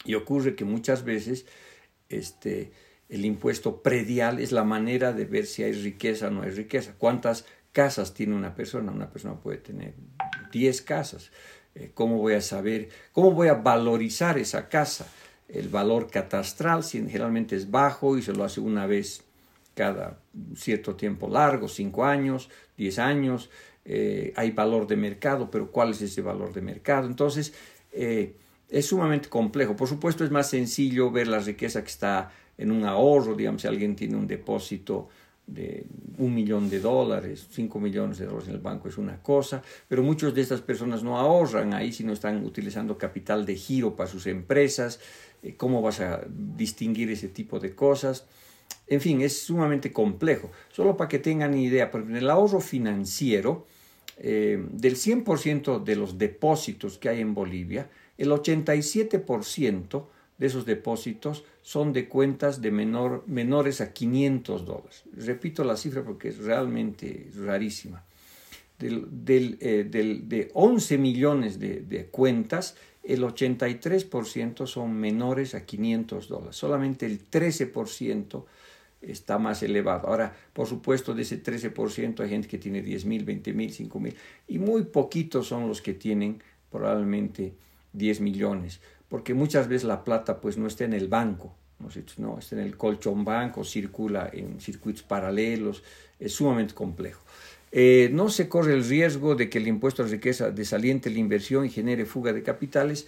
[0.05, 1.47] Y ocurre que muchas veces
[2.09, 2.73] este,
[3.09, 6.95] el impuesto predial es la manera de ver si hay riqueza o no hay riqueza.
[6.97, 8.93] ¿Cuántas casas tiene una persona?
[8.93, 9.95] Una persona puede tener
[10.53, 11.31] 10 casas.
[11.75, 12.89] Eh, ¿Cómo voy a saber?
[13.13, 15.07] ¿Cómo voy a valorizar esa casa?
[15.53, 19.25] el valor catastral generalmente es bajo y se lo hace una vez
[19.81, 20.19] cada
[20.55, 23.49] cierto tiempo largo, cinco años, diez años.
[23.87, 27.07] Eh, hay valor de mercado, pero ¿cuál es ese valor de mercado?
[27.07, 27.55] Entonces,
[27.91, 28.37] eh,
[28.69, 29.77] es sumamente complejo.
[29.77, 33.69] Por supuesto, es más sencillo ver la riqueza que está en un ahorro, digamos, si
[33.69, 35.09] alguien tiene un depósito
[35.47, 35.87] de
[36.19, 40.03] un millón de dólares, cinco millones de dólares en el banco es una cosa, pero
[40.03, 44.27] muchas de estas personas no ahorran ahí, sino están utilizando capital de giro para sus
[44.27, 45.01] empresas,
[45.43, 48.27] eh, cómo vas a distinguir ese tipo de cosas.
[48.87, 50.51] En fin, es sumamente complejo.
[50.73, 53.67] Solo para que tengan idea, porque en el ahorro financiero,
[54.19, 60.07] eh, del 100% de los depósitos que hay en Bolivia, el 87%
[60.39, 65.05] de esos depósitos son de cuentas de menor, menores a 500 dólares.
[65.17, 68.05] Repito la cifra porque es realmente rarísima.
[68.79, 76.57] Del, eh, de 11 millones de, de cuentas, el 83% son menores a 500 dólares,
[76.57, 78.45] solamente el 13%
[79.03, 80.09] está más elevado.
[80.09, 84.01] Ahora, por supuesto, de ese 13% hay gente que tiene 10 mil, 20 mil, 5
[84.01, 84.15] mil,
[84.47, 87.55] y muy poquitos son los que tienen probablemente
[87.93, 91.55] 10 millones, porque muchas veces la plata pues no está en el banco,
[92.19, 95.83] no, está en el colchón banco, circula en circuitos paralelos,
[96.19, 97.23] es sumamente complejo.
[97.73, 101.65] Eh, no se corre el riesgo de que el impuesto a riqueza desaliente la inversión
[101.65, 103.07] y genere fuga de capitales.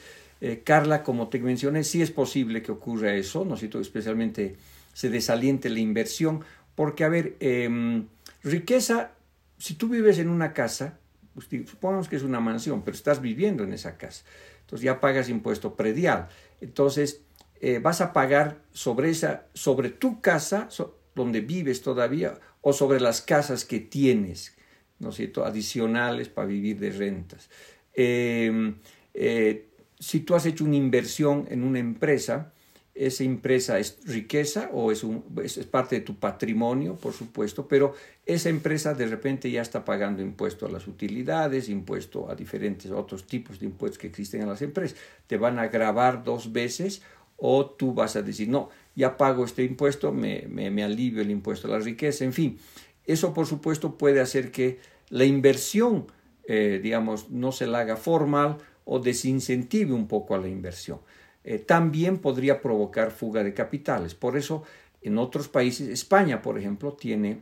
[0.64, 4.56] Carla, como te mencioné, sí es posible que ocurra eso, ¿no especialmente
[4.92, 8.06] se desaliente la inversión, porque, a ver, em,
[8.42, 9.12] riqueza,
[9.58, 10.98] si tú vives en una casa,
[11.34, 14.24] pues, supongamos que es una mansión, pero estás viviendo en esa casa,
[14.60, 16.28] entonces ya pagas impuesto predial,
[16.60, 17.22] entonces
[17.60, 20.68] eh, vas a pagar sobre, esa, sobre tu casa,
[21.14, 24.56] donde vives todavía, o sobre las casas que tienes,
[24.98, 27.50] ¿no es cierto?, adicionales para vivir de rentas.
[27.94, 28.76] Em,
[29.14, 32.52] eh, si tú has hecho una inversión en una empresa,
[32.94, 37.94] esa empresa es riqueza o es, un, es, parte de tu patrimonio, por supuesto, pero
[38.26, 43.26] esa empresa de repente ya está pagando impuesto a las utilidades, impuesto a diferentes otros
[43.26, 44.98] tipos de impuestos que existen en las empresas.
[45.26, 47.02] Te van a grabar dos veces
[47.38, 51.68] o tú vas a decir, no, ya pago este impuesto, me, me, alivio el impuesto
[51.68, 52.58] a la riqueza, en fin.
[53.04, 54.78] Eso, por supuesto, puede hacer que
[55.08, 56.06] la inversión,
[56.46, 61.00] eh, digamos, no se la haga formal o desincentive un poco a la inversión.
[61.44, 64.14] Eh, también podría provocar fuga de capitales.
[64.14, 64.62] Por eso,
[65.02, 67.40] en otros países, España, por ejemplo, tiene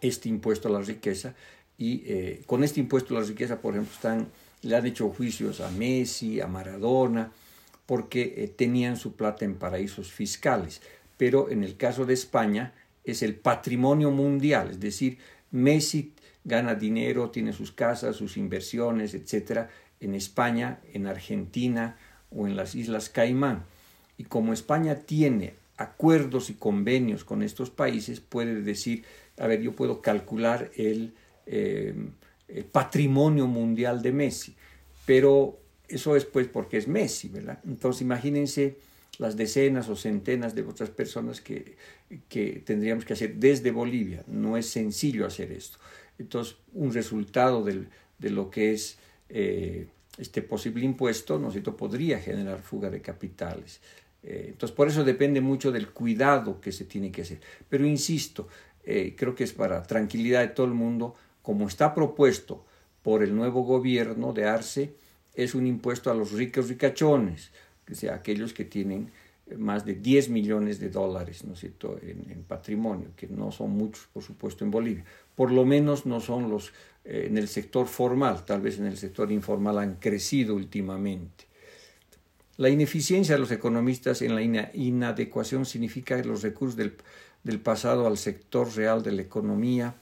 [0.00, 1.34] este impuesto a la riqueza
[1.76, 4.28] y eh, con este impuesto a la riqueza, por ejemplo, están,
[4.62, 7.32] le han hecho juicios a Messi, a Maradona,
[7.86, 10.82] porque eh, tenían su plata en paraísos fiscales.
[11.16, 15.18] Pero en el caso de España es el patrimonio mundial, es decir,
[15.50, 16.12] Messi
[16.44, 19.70] gana dinero, tiene sus casas, sus inversiones, etcétera,
[20.00, 21.96] en España, en Argentina,
[22.30, 23.64] o en las Islas Caimán.
[24.16, 29.04] Y como España tiene acuerdos y convenios con estos países, puede decir,
[29.38, 31.14] a ver, yo puedo calcular el,
[31.46, 31.94] eh,
[32.72, 34.54] patrimonio mundial de Messi,
[35.06, 37.60] pero eso es pues porque es Messi, ¿verdad?
[37.64, 38.76] Entonces imagínense
[39.18, 41.76] las decenas o centenas de otras personas que,
[42.28, 44.24] que tendríamos que hacer desde Bolivia.
[44.26, 45.78] No es sencillo hacer esto.
[46.18, 47.88] Entonces, un resultado del,
[48.18, 49.86] de lo que es eh,
[50.18, 53.80] este posible impuesto, ¿no podría generar fuga de capitales.
[54.22, 57.40] Eh, entonces, por eso depende mucho del cuidado que se tiene que hacer.
[57.68, 58.48] Pero insisto,
[58.84, 62.64] eh, creo que es para tranquilidad de todo el mundo, como está propuesto
[63.02, 64.94] por el nuevo gobierno de Arce,
[65.34, 67.50] es un impuesto a los ricos ricachones,
[67.86, 69.10] que sea aquellos que tienen
[69.56, 71.54] más de 10 millones de dólares ¿no
[72.02, 75.04] En, en, patrimonio, que no son muchos, por supuesto, en Bolivia.
[75.40, 76.70] Por lo menos no son los
[77.02, 81.46] eh, en el sector formal, tal vez en el sector informal han crecido últimamente.
[82.58, 84.42] La ineficiencia de los economistas en la
[84.74, 89.94] inadecuación significa los recursos del, pasado al sector real de la economía.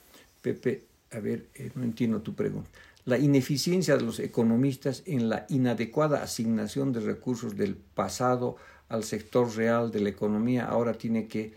[0.42, 2.68] Pepe, a ver, eh, no entiendo tu pregunta.
[3.04, 8.56] La ineficiencia de los economistas en la inadecuada asignación de recursos del pasado
[8.88, 11.54] al sector real de la economía ahora tiene que,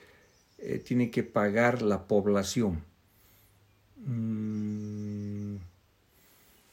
[0.60, 2.91] eh, tiene que pagar la población.
[4.06, 5.58] Mm,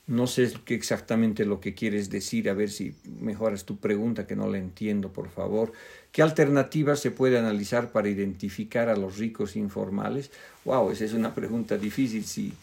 [0.08, 4.48] no sé exactamente lo que quieres decir, a ver si mejoras tu pregunta, que no
[4.48, 5.72] la entiendo, por favor.
[6.12, 10.30] ¿Qué alternativas se puede analizar para identificar a los ricos informales?
[10.64, 12.54] Wow, esa es una pregunta difícil, sí.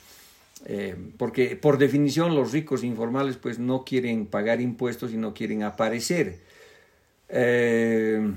[0.65, 5.61] Eh, porque por definición los ricos informales pues no quieren pagar impuestos y no quieren
[5.61, 6.39] aparecer.
[7.29, 8.33] Eh,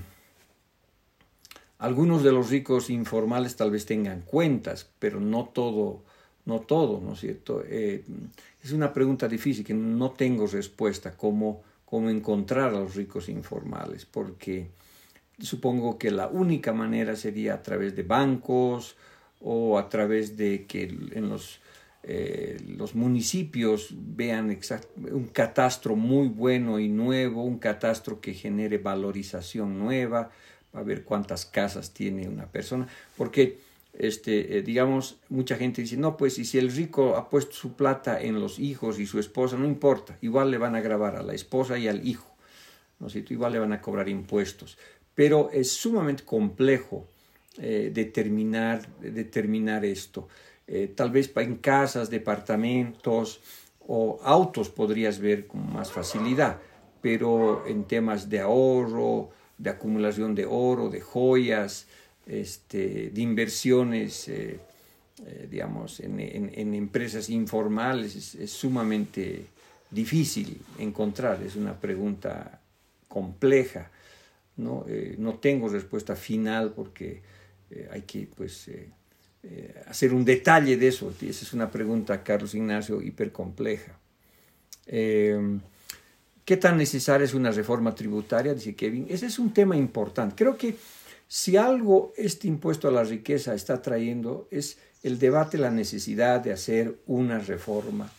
[1.78, 6.02] algunos de los ricos informales tal vez tengan cuentas, pero no todo
[6.48, 7.62] no todo, ¿no es cierto?
[7.66, 8.02] Eh,
[8.64, 14.06] es una pregunta difícil que no tengo respuesta, cómo, cómo encontrar a los ricos informales,
[14.06, 14.68] porque
[15.38, 18.96] supongo que la única manera sería a través de bancos
[19.42, 21.60] o a través de que en los,
[22.02, 24.58] eh, los municipios vean
[25.12, 30.30] un catastro muy bueno y nuevo, un catastro que genere valorización nueva,
[30.72, 33.67] para ver cuántas casas tiene una persona, porque
[33.98, 37.74] este, eh, digamos, mucha gente dice, no, pues y si el rico ha puesto su
[37.74, 41.22] plata en los hijos y su esposa, no importa, igual le van a grabar a
[41.22, 42.32] la esposa y al hijo,
[43.00, 44.78] ¿no es Igual le van a cobrar impuestos.
[45.14, 47.06] Pero es sumamente complejo
[47.58, 50.28] eh, determinar, determinar esto.
[50.68, 53.40] Eh, tal vez en casas, departamentos
[53.80, 56.58] o autos podrías ver con más facilidad,
[57.00, 61.88] pero en temas de ahorro, de acumulación de oro, de joyas,
[62.28, 64.60] este, de inversiones, eh,
[65.26, 66.20] eh, digamos, en,
[66.74, 69.46] empresas informales es, sumamente
[69.90, 72.60] difícil encontrar, es una pregunta
[73.08, 73.90] compleja.
[74.58, 77.22] No, eh, no tengo respuesta final porque
[77.90, 78.70] hay que pues,
[79.86, 81.12] hacer un detalle de eso.
[81.20, 83.98] Esa es una pregunta, Carlos Ignacio, hipercompleja.
[86.48, 88.54] ¿Qué tan necesaria es una reforma tributaria?
[88.54, 89.06] Dice Kevin.
[89.08, 90.34] Ese es un tema importante.
[90.34, 90.74] Creo que
[91.28, 96.52] si algo este impuesto a la riqueza está trayendo es el debate, la necesidad de
[96.52, 98.10] hacer una reforma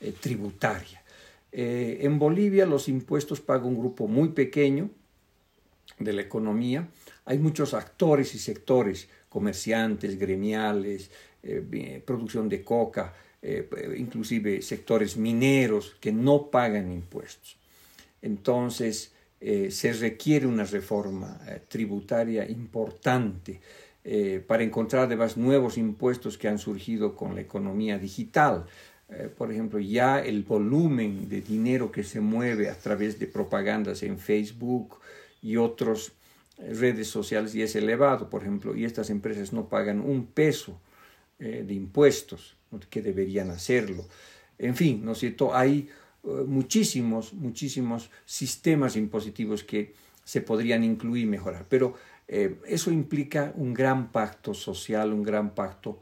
[0.00, 1.02] eh, tributaria.
[1.50, 4.90] Eh, en Bolivia los impuestos paga un grupo muy pequeño
[5.98, 6.88] de la economía.
[7.24, 11.10] Hay muchos actores y sectores, comerciantes, gremiales,
[11.42, 13.14] eh, producción de coca,
[13.96, 17.56] inclusive sectores mineros que no pagan impuestos.
[18.22, 19.10] Entonces,
[19.70, 23.60] se requiere una reforma tributaria importante
[24.46, 28.66] para encontrar además nuevos impuestos que han surgido con la economía digital.
[29.14, 34.02] Eh, por ejemplo, ya el volumen de dinero que se mueve a través de propagandas
[34.02, 34.98] en Facebook
[35.42, 36.12] y otras
[36.58, 40.80] eh, redes sociales ya es elevado, por ejemplo, y estas empresas no pagan un peso
[41.38, 42.56] eh, de impuestos,
[42.88, 44.06] que deberían hacerlo.
[44.58, 45.54] En fin, ¿no es cierto?
[45.54, 45.90] Hay
[46.24, 51.94] muchísimos, muchísimos sistemas impositivos que se podrían incluir y mejorar, pero
[52.28, 56.00] eso implica un gran pacto social, un gran pacto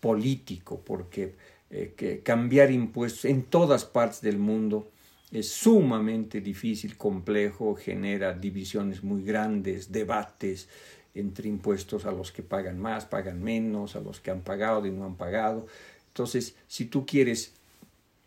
[0.00, 1.34] político, porque
[1.74, 4.90] eh, que cambiar impuestos en todas partes del mundo
[5.30, 10.68] es sumamente difícil, complejo, genera divisiones muy grandes, debates
[11.14, 14.90] entre impuestos a los que pagan más, pagan menos, a los que han pagado y
[14.90, 15.66] no han pagado.
[16.08, 17.54] Entonces, si tú quieres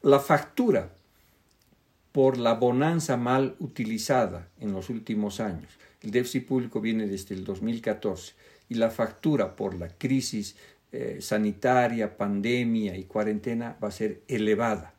[0.01, 0.91] la factura
[2.15, 5.69] por la bonanza mal utilizada en los últimos años,
[6.01, 8.36] el déficit público viene desde el 2014
[8.69, 10.56] y la factura por la crisis
[10.93, 14.93] eh, sanitaria, pandemia y cuarentena va a ser elevada.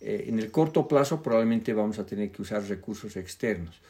[0.00, 3.80] Eh, en el corto plazo probablemente vamos a tener que usar recursos externos.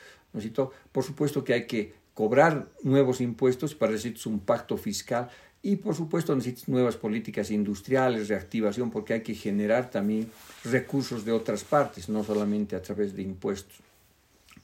[0.93, 5.31] Por supuesto que hay que cobrar nuevos impuestos para necesitas un pacto fiscal
[5.62, 10.29] y por supuesto necesitas nuevas políticas industriales, reactivación, porque hay que generar también
[10.64, 13.77] recursos de otras partes, no solamente a través de impuestos.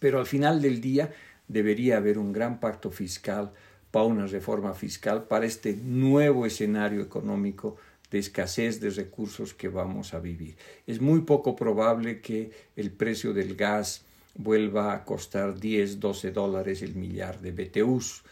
[0.01, 1.13] Pero al final del día
[1.47, 3.53] debería haber un gran pacto fiscal
[3.91, 7.77] para una reforma fiscal para este nuevo escenario económico
[8.11, 10.57] de escasez de recursos que vamos a vivir.
[10.87, 14.03] Es muy poco probable que el precio del gas
[14.35, 18.23] vuelva a costar 10, 12 dólares el millar de BTUs.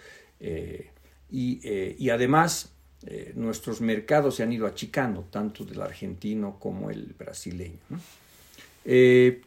[0.40, 0.90] Eh,
[1.32, 2.72] eh, y, además,
[3.06, 7.78] eh, nuestros mercados se han ido achicando, tanto del argentino como el brasileño.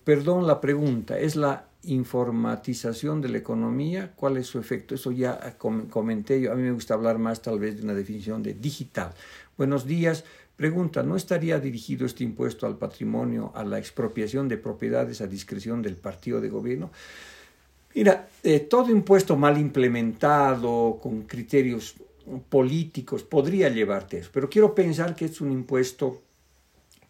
[0.04, 4.96] perdón la pregunta, ¿es la informatización de la economía, ¿cuál es su efecto?
[4.96, 8.44] Eso ya comenté yo, a mí me gusta hablar más tal vez de una definición
[8.44, 9.14] de digital.
[9.58, 10.26] Buenos días,
[10.58, 15.82] pregunta, ¿no estaría dirigido este impuesto al patrimonio, a la expropiación de propiedades a discreción
[15.82, 16.92] del partido de gobierno?
[17.96, 21.96] Mira, eh, todo impuesto mal implementado, con criterios
[22.50, 26.22] políticos, podría llevarte a eso, pero quiero pensar que es un impuesto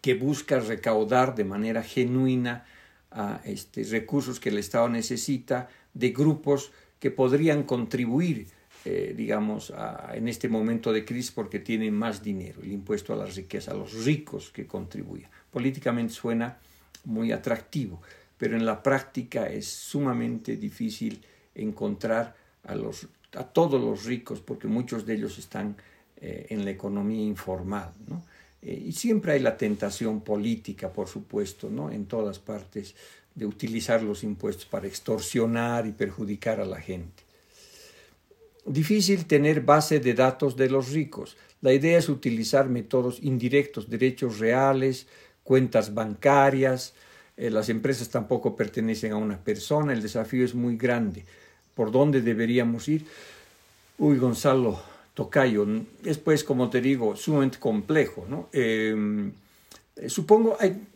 [0.00, 2.64] que busca recaudar de manera genuina
[3.10, 8.46] a este, recursos que el Estado necesita de grupos que podrían contribuir,
[8.84, 9.72] eh, digamos,
[10.14, 13.74] en este momento de crisis porque tienen más dinero, el impuesto a la riqueza, a
[13.74, 15.28] los ricos que contribuyen.
[15.50, 16.58] Políticamente suena
[17.04, 18.00] muy atractivo,
[18.40, 21.20] pero en la práctica es sumamente difícil
[21.54, 25.76] encontrar a, los, a todos los ricos porque muchos de ellos están
[26.16, 28.22] eh, en la economía informal, ¿no?
[28.62, 31.90] Eh, y siempre hay la tentación política, por supuesto, ¿no?
[31.90, 32.94] en todas partes,
[33.34, 37.22] de utilizar los impuestos para extorsionar y perjudicar a la gente.
[38.64, 41.36] Difícil tener base de datos de los ricos.
[41.60, 45.06] La idea es utilizar métodos indirectos, derechos reales,
[45.44, 46.94] cuentas bancarias.
[47.40, 49.94] Eh, las empresas tampoco pertenecen a una persona.
[49.94, 51.24] El desafío es muy grande.
[51.74, 53.06] ¿Por dónde deberíamos ir?
[53.96, 54.78] Uy, Gonzalo,
[55.14, 55.66] tocayo.
[56.04, 58.26] Es pues, como te digo, sumamente complejo.
[58.28, 58.50] ¿no?
[58.52, 59.32] Em,
[60.06, 60.86] supongo, hay,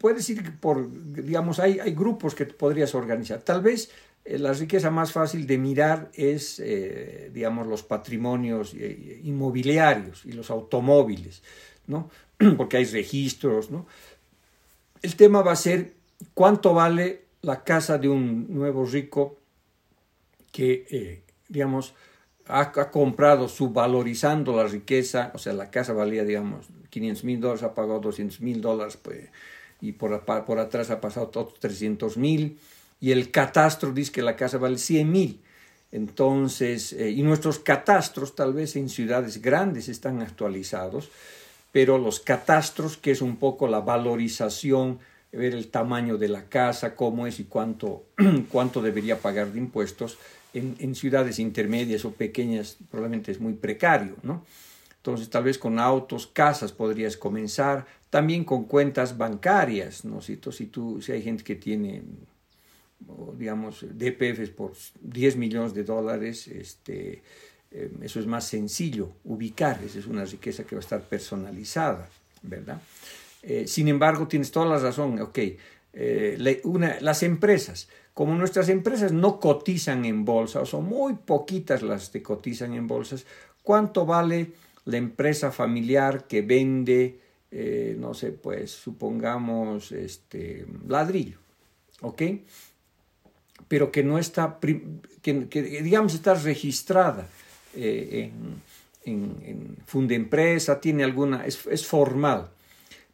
[0.00, 3.42] puedes que por, digamos, hay, hay grupos que podrías organizar.
[3.42, 3.90] Tal vez
[4.24, 10.32] eh, la riqueza más fácil de mirar es, eh, digamos, los patrimonios eh, inmobiliarios y
[10.32, 11.42] los automóviles,
[11.86, 12.10] ¿no?
[12.56, 13.86] Porque hay registros, ¿no?
[15.02, 15.94] El tema va a ser
[16.34, 19.38] cuánto vale la casa de un nuevo rico
[20.50, 21.94] que, digamos,
[22.46, 27.74] ha, comprado subvalorizando la riqueza, o sea, la casa valía, digamos, 500 mil dólares, ha
[27.74, 29.28] pagado 200 mil dólares, pues,
[29.80, 32.58] y por, por atrás ha pasado otros 300 mil,
[33.00, 35.42] y el catastro dice que la casa vale 100 mil.
[35.90, 41.10] Entonces, eh, y nuestros catastros tal vez en ciudades grandes están actualizados,
[41.78, 44.98] pero los catastros, que es un poco la valorización,
[45.30, 48.02] ver el tamaño de la casa, cómo es y cuánto,
[48.50, 50.18] cuánto debería pagar de impuestos,
[50.54, 54.44] en, ciudades intermedias o pequeñas probablemente es muy precario, ¿no?
[54.96, 60.20] Entonces, tal vez con autos, casas podrías comenzar, también con cuentas bancarias, ¿no?
[60.20, 62.02] Si, si, tú, si hay gente que tiene,
[63.36, 67.22] digamos, DPFs por 10 millones de dólares, este,
[67.70, 72.08] eh, eso es más sencillo ubicar, esa es una riqueza que va a estar personalizada,
[72.42, 72.80] ¿verdad?
[73.42, 75.38] Eh, sin embargo, tienes toda la razón, ok.
[75.92, 76.36] Eh,
[77.00, 82.22] las empresas, como nuestras empresas no cotizan en bolsa, o son muy poquitas las que
[82.22, 83.26] cotizan en bolsas,
[83.62, 84.52] ¿cuánto vale
[84.84, 87.18] la empresa familiar que vende,
[87.50, 91.38] eh, no sé, pues supongamos, este, ladrillo?
[92.00, 92.22] ¿Ok?
[93.66, 94.58] Pero que no está,
[95.22, 97.28] que, digamos está registrada
[97.78, 98.32] en,
[99.04, 102.50] en, en empresa, tiene alguna, es, formal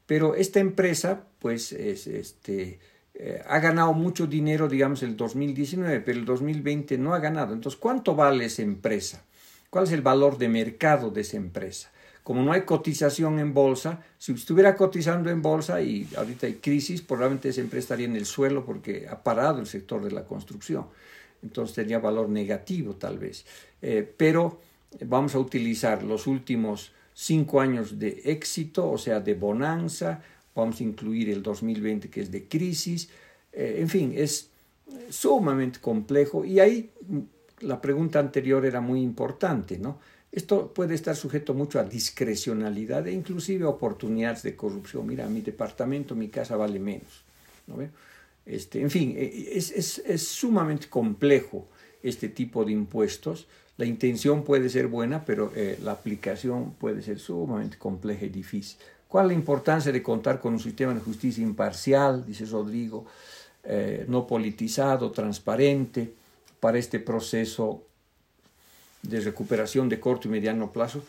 [0.06, 2.78] pero esta empresa, pues, es, este,
[3.14, 7.54] eh, ha ganado mucho dinero, digamos, el 2019, pero el 2020 no ha ganado.
[7.54, 9.24] Entonces, ¿cuánto vale esa empresa?
[9.70, 11.90] ¿Cuál es el valor de mercado de esa empresa?
[12.22, 17.02] Como no hay cotización en bolsa, si estuviera cotizando en bolsa y ahorita hay crisis,
[17.02, 20.86] probablemente esa empresa estaría en el suelo porque ha parado el sector de la construcción.
[21.42, 23.44] Entonces tendría valor negativo tal vez.
[23.86, 24.60] Eh, pero
[25.04, 30.22] vamos a utilizar los últimos cinco años de éxito, o sea, de bonanza,
[30.54, 33.10] vamos a incluir el 2020 que es de crisis,
[33.52, 34.48] eh, en fin, es
[35.10, 37.18] sumamente complejo y ahí mm,
[37.66, 39.98] la pregunta anterior era muy importante, ¿no?
[40.32, 45.06] Esto puede estar sujeto mucho a discrecionalidad e inclusive oportunidades de corrupción.
[45.06, 47.22] Mira, mi departamento, mi casa vale menos.
[47.66, 47.76] ¿no?
[48.44, 51.68] Este, en fin, eh, es, es, es sumamente complejo
[52.02, 53.46] este tipo de impuestos
[53.76, 58.78] la intención puede ser buena, pero eh, la aplicación puede ser sumamente compleja y difícil.
[59.08, 63.06] ¿Cuál es la importancia de contar con un sistema de justicia imparcial, dice Rodrigo,
[63.64, 66.12] eh, no politizado, transparente,
[66.60, 67.82] para este proceso
[69.02, 71.02] de recuperación de corto y mediano plazo?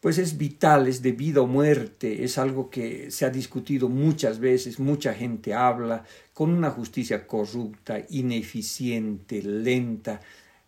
[0.00, 4.40] Pues es vital, es de vida o muerte, es algo que se ha discutido muchas
[4.40, 10.20] veces, mucha gente habla, con una justicia corrupta, ineficiente, lenta,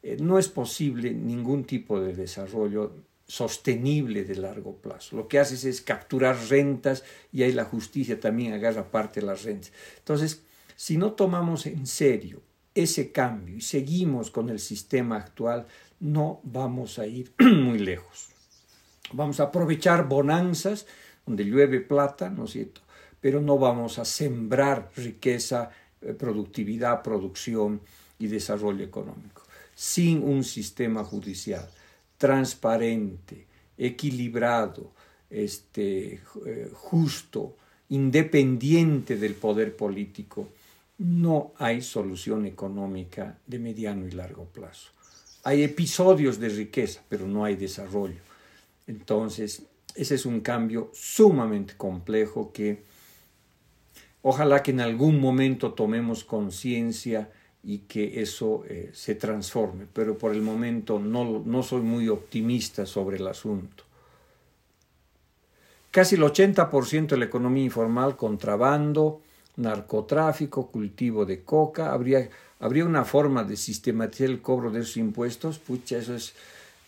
[0.03, 2.92] eh, no es posible ningún tipo de desarrollo
[3.26, 5.16] sostenible de largo plazo.
[5.16, 9.44] Lo que haces es capturar rentas y ahí la justicia también agarra parte de las
[9.44, 9.72] rentas.
[9.98, 10.42] Entonces,
[10.76, 12.42] si no tomamos en serio
[12.74, 15.66] ese cambio y seguimos con el sistema actual,
[16.00, 18.28] no vamos a ir muy lejos.
[19.12, 20.86] Vamos a aprovechar bonanzas
[21.24, 22.80] donde llueve plata, ¿no es cierto?
[23.20, 27.80] Pero no vamos a sembrar riqueza, eh, productividad, producción
[28.18, 29.41] y desarrollo económico
[29.82, 31.68] sin un sistema judicial
[32.16, 34.92] transparente, equilibrado,
[35.28, 37.56] este, eh, justo,
[37.88, 40.50] independiente del poder político,
[40.98, 44.92] no hay solución económica de mediano y largo plazo.
[45.42, 48.20] Hay episodios de riqueza, pero no hay desarrollo.
[48.86, 49.64] Entonces,
[49.96, 52.84] ese es un cambio sumamente complejo que
[54.22, 57.32] ojalá que en algún momento tomemos conciencia
[57.64, 62.86] y que eso eh, se transforme, pero por el momento no, no soy muy optimista
[62.86, 63.84] sobre el asunto.
[65.90, 69.20] Casi el 80% de la economía informal, contrabando,
[69.56, 72.28] narcotráfico, cultivo de coca, habría,
[72.60, 76.34] habría una forma de sistematizar el cobro de esos impuestos, pucha, eso es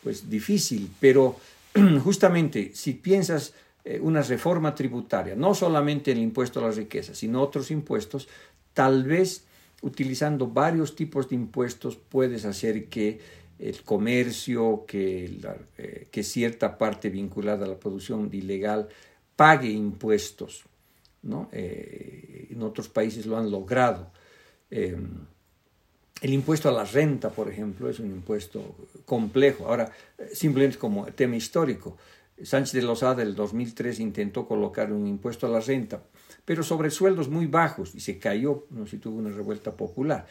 [0.03, 1.37] pues difícil, pero
[2.03, 3.55] justamente si piensas
[3.85, 8.29] eh, una reforma tributaria, no solamente el impuesto a la riqueza, sino otros impuestos,
[8.73, 9.45] tal vez
[9.85, 13.21] utilizando varios tipos de impuestos puedes hacer que
[13.59, 15.39] el comercio, que,
[15.79, 18.89] eh, que cierta parte vinculada a la producción ilegal
[19.37, 20.65] pague impuestos.
[21.23, 21.51] ¿no?
[21.53, 24.11] Eh, en otros países lo han logrado.
[24.71, 25.27] Em,
[26.23, 28.75] el impuesto a la renta, por ejemplo, es un impuesto
[29.05, 29.67] complejo.
[29.67, 29.93] Ahora,
[30.33, 31.99] simplemente como tema histórico,
[32.43, 36.03] Sánchez de Lozada del 2003 intentó colocar un impuesto a la renta
[36.45, 40.27] pero sobre sueldos muy bajos y se cayó, no sé tuvo una revuelta popular.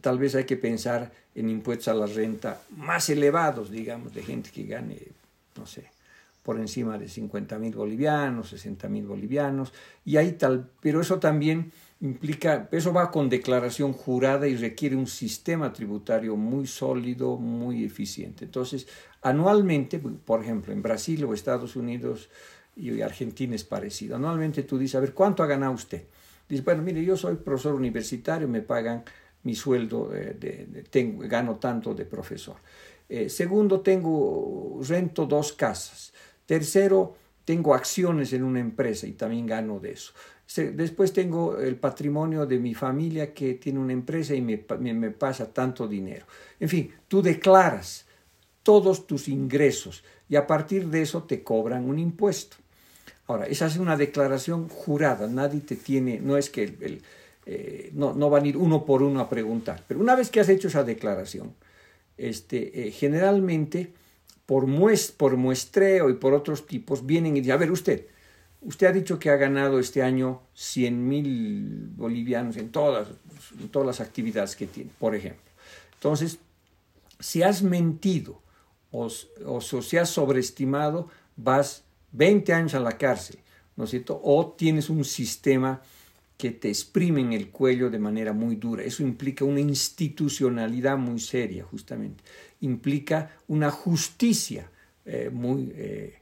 [0.00, 4.50] Tal vez hay que pensar en impuestos a la renta más elevados, digamos, de gente
[4.50, 4.98] que gane,
[5.56, 5.90] no sé,
[6.42, 9.72] por encima de 50 mil bolivianos, 60 mil bolivianos,
[10.04, 11.70] y ahí tal, pero eso también
[12.00, 18.44] implica, eso va con declaración jurada y requiere un sistema tributario muy sólido, muy eficiente.
[18.44, 18.86] Entonces,
[19.22, 22.28] anualmente, por ejemplo, en Brasil o Estados Unidos,
[22.78, 24.18] y Argentina es parecido.
[24.18, 26.04] Normalmente tú dices, a ver, ¿cuánto ha ganado usted?
[26.48, 29.04] Dice, bueno, mire, yo soy profesor universitario, me pagan
[29.42, 30.10] mi sueldo,
[30.90, 32.56] tengo, gano tanto de profesor.
[33.08, 36.12] Eh, segundo, tengo, rento dos casas.
[36.46, 40.12] Tercero, tengo acciones en una empresa y también gano de eso.
[40.56, 45.52] Después tengo el patrimonio de mi familia que tiene una empresa y me, me pasa
[45.52, 46.24] tanto dinero.
[46.58, 48.06] En fin, tú declaras
[48.62, 52.56] todos tus ingresos y a partir de eso te cobran un impuesto.
[53.28, 57.02] Ahora, esa es una declaración jurada, nadie te tiene, no es que el,
[57.44, 60.40] eh, no, no, van a ir uno por uno a preguntar, pero una vez que
[60.40, 61.54] has hecho esa declaración,
[62.16, 63.92] este, eh, generalmente
[64.46, 64.66] por,
[65.18, 68.06] por muestreo y por otros tipos vienen y dicen, a ver usted,
[68.62, 73.08] usted ha dicho que ha ganado este año 100 mil bolivianos en todas,
[73.70, 75.42] todas las actividades que tiene, por ejemplo.
[75.94, 76.38] Entonces,
[77.20, 78.40] si has mentido
[78.90, 79.08] o,
[79.44, 83.38] o, si has sobreestimado, vas 20 años a la cárcel,
[83.76, 84.20] ¿no es cierto?
[84.22, 85.80] O tienes un sistema
[86.36, 88.84] que te exprime en el cuello de manera muy dura.
[88.84, 92.22] Eso implica una institucionalidad muy seria, justamente.
[92.60, 94.70] Implica una justicia
[95.04, 96.14] eh, muy eh,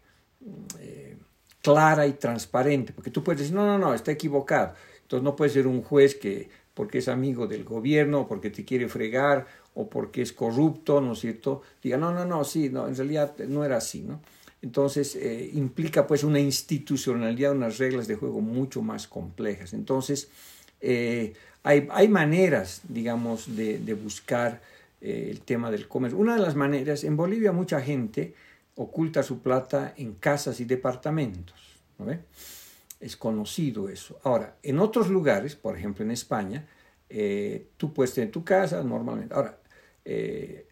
[0.78, 1.16] eh,
[1.61, 4.74] clara y transparente, porque tú puedes decir, no, no, no, está equivocado.
[5.03, 8.64] Entonces no puede ser un juez que porque es amigo del gobierno, o porque te
[8.64, 11.62] quiere fregar, o porque es corrupto, ¿no es cierto?
[11.82, 14.20] Diga, no, no, no, sí, no, en realidad no era así, ¿no?
[14.62, 19.72] Entonces, eh, implica pues una institucionalidad, unas reglas de juego mucho más complejas.
[19.72, 20.28] Entonces,
[20.80, 24.61] eh, hay, hay, maneras, digamos, de, de buscar
[25.00, 26.18] eh, el tema del comercio.
[26.18, 28.34] Una de las maneras, en Bolivia mucha gente
[28.76, 31.61] oculta su plata en casas y departamentos.
[33.00, 34.18] Es conocido eso.
[34.22, 36.66] Ahora, en otros lugares, por ejemplo en España,
[37.76, 39.34] tú puedes tener tu casa normalmente.
[39.34, 39.59] Ahora,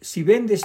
[0.01, 0.63] si vendes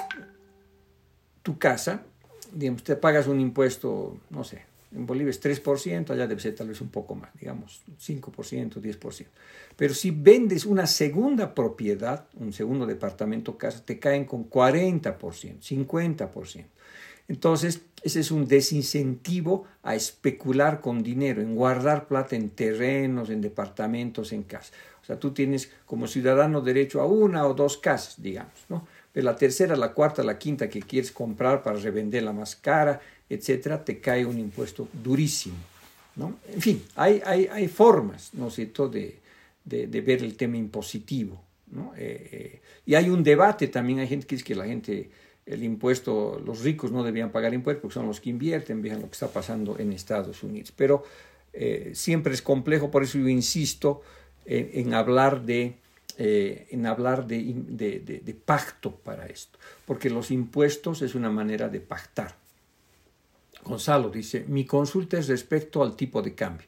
[1.44, 2.04] tu casa,
[2.52, 6.70] digamos, te pagas un impuesto, no sé, en Bolivia es 3%, allá debe ser tal
[6.70, 9.26] vez un poco más, digamos 5%, 10%.
[9.76, 15.14] Pero si vendes una segunda propiedad, un segundo departamento casa, te caen con 40%,
[15.62, 16.66] 50%.
[17.28, 23.42] Entonces, ese es un desincentivo a especular con dinero, en guardar plata en terrenos, en
[23.42, 24.74] departamentos, en casas.
[25.04, 28.88] O sea, tú tienes como ciudadano derecho a una o dos casas, digamos, ¿no?
[29.12, 33.84] Pero la tercera, la cuarta, la quinta que quieres comprar para revenderla más cara, etcétera,
[33.84, 35.56] te cae un impuesto durísimo.
[36.16, 36.38] ¿no?
[36.54, 39.20] En fin, hay, hay, hay formas, ¿no es cierto?, de,
[39.64, 41.42] de, ver el tema impositivo.
[41.72, 41.94] ¿no?
[41.96, 45.10] Eh, eh, y hay un debate también, hay gente que dice que la gente,
[45.46, 49.08] el impuesto, los ricos no debían pagar impuestos porque son los que invierten, vean lo
[49.08, 50.74] que está pasando en Estados Unidos.
[50.76, 51.04] Pero
[51.54, 54.02] eh, siempre es complejo, por eso yo insisto
[54.52, 55.76] en hablar de
[56.22, 62.36] eh, en hablar de, pacto para esto, porque los impuestos es una manera de pactar.
[63.64, 66.68] Gonzalo dice, mi consulta es respecto al tipo de cambio.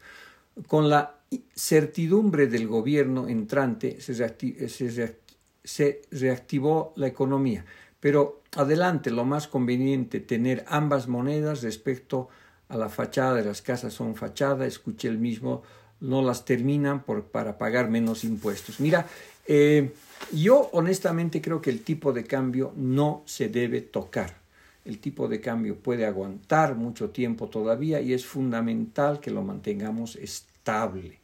[0.68, 1.18] Con la
[1.54, 5.18] certidumbre del gobierno entrante se,
[5.66, 7.66] se reactivó la economía,
[7.99, 12.30] pero adelante lo más conveniente tener ambas monedas respecto
[12.70, 15.62] a la fachada de las casas son fachada, escuché el mismo,
[16.02, 18.80] no las terminan por, para pagar menos impuestos.
[18.80, 19.08] Mira,
[19.48, 19.94] eh,
[20.34, 24.36] yo honestamente creo que el tipo de cambio no se debe tocar.
[24.86, 30.16] El tipo de cambio puede aguantar mucho tiempo todavía y es fundamental que lo mantengamos
[30.16, 31.20] estable,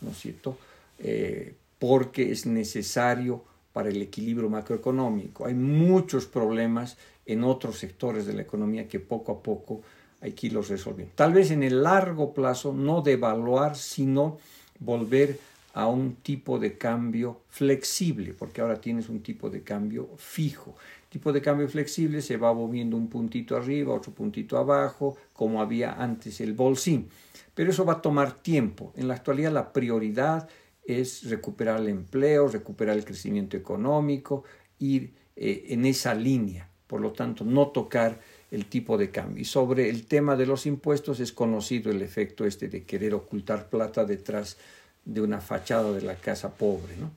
[0.00, 0.58] ¿no es cierto?
[0.98, 3.42] Eh, porque es necesario
[3.72, 5.46] para el equilibrio macroeconómico.
[5.46, 9.82] Hay muchos problemas en otros sectores de la economía que poco a poco
[10.20, 11.14] hay que irlos resolviendo.
[11.16, 14.38] Tal vez en el largo plazo no devaluar, sino
[14.78, 15.38] volver
[15.72, 20.76] a un tipo de cambio flexible, porque ahora tienes un tipo de cambio fijo.
[21.04, 25.60] El tipo de cambio flexible se va moviendo un puntito arriba, otro puntito abajo, como
[25.60, 27.08] había antes el bolsín.
[27.54, 28.92] Pero eso va a tomar tiempo.
[28.96, 30.48] En la actualidad la prioridad
[30.84, 34.44] es recuperar el empleo, recuperar el crecimiento económico,
[34.78, 36.68] ir eh, en esa línea.
[36.86, 38.18] Por lo tanto, no tocar
[38.50, 39.42] el tipo de cambio.
[39.42, 43.68] Y sobre el tema de los impuestos es conocido el efecto este de querer ocultar
[43.68, 46.96] plata detrás de una fachada de la casa pobre.
[46.96, 47.10] ¿no?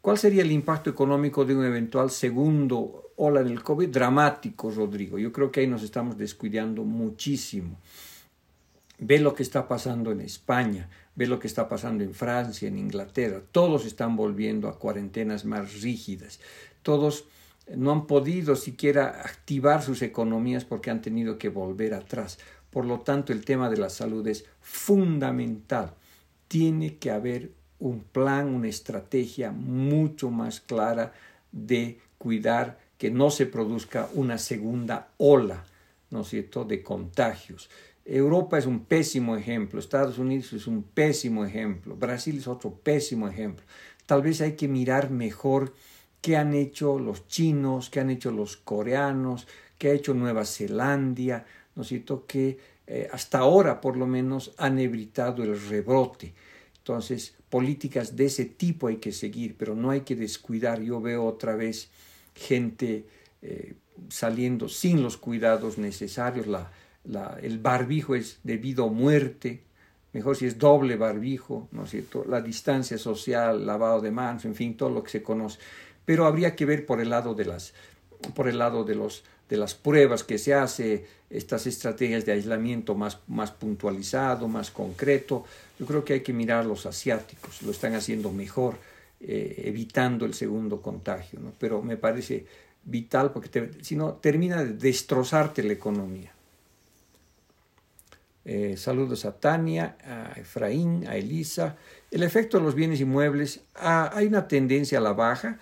[0.00, 3.88] ¿Cuál sería el impacto económico de un eventual segundo ola del COVID?
[3.90, 5.18] Dramático, Rodrigo.
[5.18, 7.78] Yo creo que ahí nos estamos descuidando muchísimo.
[8.98, 12.78] Ve lo que está pasando en España, ve lo que está pasando en Francia, en
[12.78, 13.42] Inglaterra.
[13.52, 16.40] Todos están volviendo a cuarentenas más rígidas.
[16.82, 17.26] Todos
[17.76, 22.38] no han podido siquiera activar sus economías porque han tenido que volver atrás.
[22.70, 25.94] Por lo tanto, el tema de la salud es fundamental
[26.50, 31.12] tiene que haber un plan, una estrategia mucho más clara
[31.52, 35.64] de cuidar que no se produzca una segunda ola,
[36.10, 37.70] ¿no es cierto?, de contagios.
[38.04, 43.28] Europa es un pésimo ejemplo, Estados Unidos es un pésimo ejemplo, Brasil es otro pésimo
[43.28, 43.64] ejemplo.
[44.06, 45.72] Tal vez hay que mirar mejor
[46.20, 49.46] qué han hecho los chinos, qué han hecho los coreanos,
[49.78, 51.46] qué ha hecho Nueva Zelanda,
[51.76, 52.26] ¿no es cierto?,
[52.92, 56.34] eh, hasta ahora por lo menos han evitado el rebrote.
[56.78, 60.80] Entonces, políticas de ese tipo hay que seguir, pero no hay que descuidar.
[60.80, 61.88] Yo veo otra vez
[62.34, 63.04] gente
[63.42, 63.74] eh,
[64.08, 66.48] saliendo sin los cuidados necesarios.
[66.48, 69.62] La, el barbijo es debido a muerte,
[70.12, 72.24] mejor si es doble barbijo, ¿no es cierto?
[72.28, 75.60] La distancia social, lavado de manos, en fin, todo lo que se conoce.
[76.04, 77.72] Pero habría que ver por el lado de las
[78.34, 82.94] por el lado de los de las pruebas que se hace, estas estrategias de aislamiento
[82.94, 85.44] más, más puntualizado, más concreto.
[85.78, 88.76] Yo creo que hay que mirar los asiáticos, lo están haciendo mejor,
[89.20, 91.52] eh, evitando el segundo contagio, ¿no?
[91.58, 92.46] pero me parece
[92.84, 96.32] vital porque si no termina de destrozarte la economía.
[98.44, 101.76] Eh, saludos a Tania, a Efraín, a Elisa.
[102.10, 105.58] El efecto de los bienes inmuebles, ah, hay una tendencia a la baja.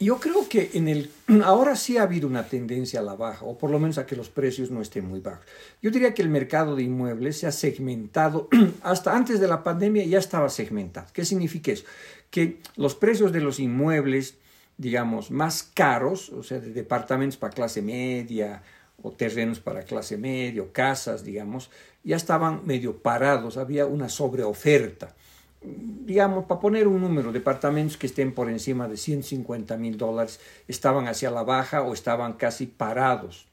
[0.00, 1.10] Yo creo que en el,
[1.44, 4.16] ahora sí ha habido una tendencia a la baja, o por lo menos a que
[4.16, 5.44] los precios no estén muy bajos.
[5.80, 8.48] Yo diría que el mercado de inmuebles se ha segmentado,
[8.82, 11.08] hasta antes de la pandemia ya estaba segmentado.
[11.12, 11.84] ¿Qué significa eso?
[12.30, 14.36] Que los precios de los inmuebles,
[14.76, 18.62] digamos, más caros, o sea, de departamentos para clase media,
[19.02, 21.70] o terrenos para clase media, o casas, digamos,
[22.04, 25.14] ya estaban medio parados, había una sobreoferta
[25.64, 31.06] digamos, para poner un número, departamentos que estén por encima de 150 mil dólares estaban
[31.08, 33.46] hacia la baja o estaban casi parados.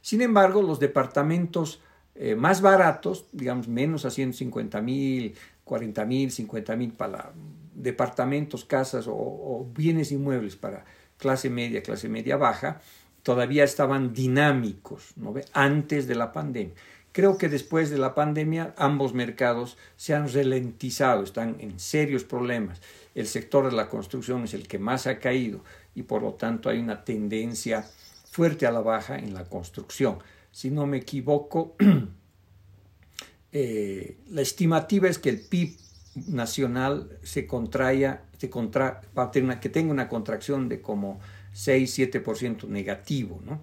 [0.00, 1.80] Sin embargo, los departamentos
[2.14, 7.32] eh, más baratos, digamos, menos a 150 mil, 40 mil, 50 mil para
[7.74, 10.84] departamentos, casas o, bienes inmuebles para
[11.16, 12.80] clase media, clase media baja,
[13.22, 15.34] todavía estaban dinámicos ¿no?
[15.52, 16.74] antes de la pandemia.
[17.12, 22.80] Creo que después de la pandemia ambos mercados se han ralentizado, están en serios problemas.
[23.14, 25.62] El sector de la construcción es el que más ha caído
[25.94, 27.86] y por lo tanto hay una tendencia
[28.30, 30.18] fuerte a la baja en la construcción.
[30.52, 31.76] Si no me equivoco,
[33.52, 35.76] eh, la estimativa es que el PIB
[36.28, 39.02] nacional se contraya, se contra,
[39.60, 41.20] que tenga una contracción de como
[41.54, 43.60] 6-7% negativo, ¿no?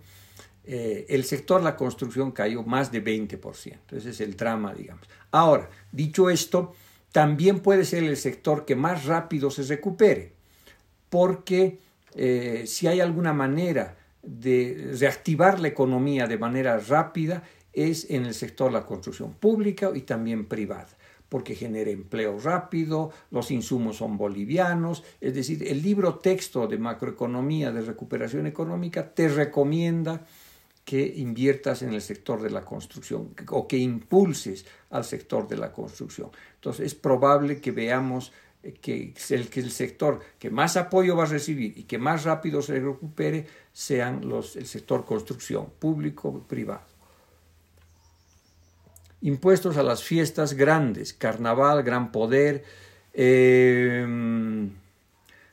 [0.71, 3.91] Eh, el sector la construcción cayó más de 20%.
[3.91, 5.09] Ese es el drama, digamos.
[5.31, 6.75] Ahora, dicho esto,
[7.11, 10.33] también puede ser el sector que más rápido se recupere,
[11.09, 11.79] porque
[12.13, 17.41] eh, si hay alguna manera de reactivar la economía de manera rápida,
[17.73, 20.89] es en el sector la construcción pública y también privada
[21.29, 27.71] porque genera empleo rápido, los insumos son bolivianos, es decir, el libro texto de macroeconomía
[27.71, 30.25] de recuperación económica te recomienda
[30.89, 35.71] que inviertas en el sector de la construcción o que impulses al sector de la
[35.71, 36.31] construcción.
[36.55, 38.31] Entonces es probable que veamos
[38.63, 42.23] eh, que el, que el sector que más apoyo va a recibir y que más
[42.23, 46.87] rápido se recupere sean los, el sector construcción, público privado.
[49.21, 52.63] Impuestos a las fiestas grandes, carnaval, gran poder,
[53.13, 54.71] em,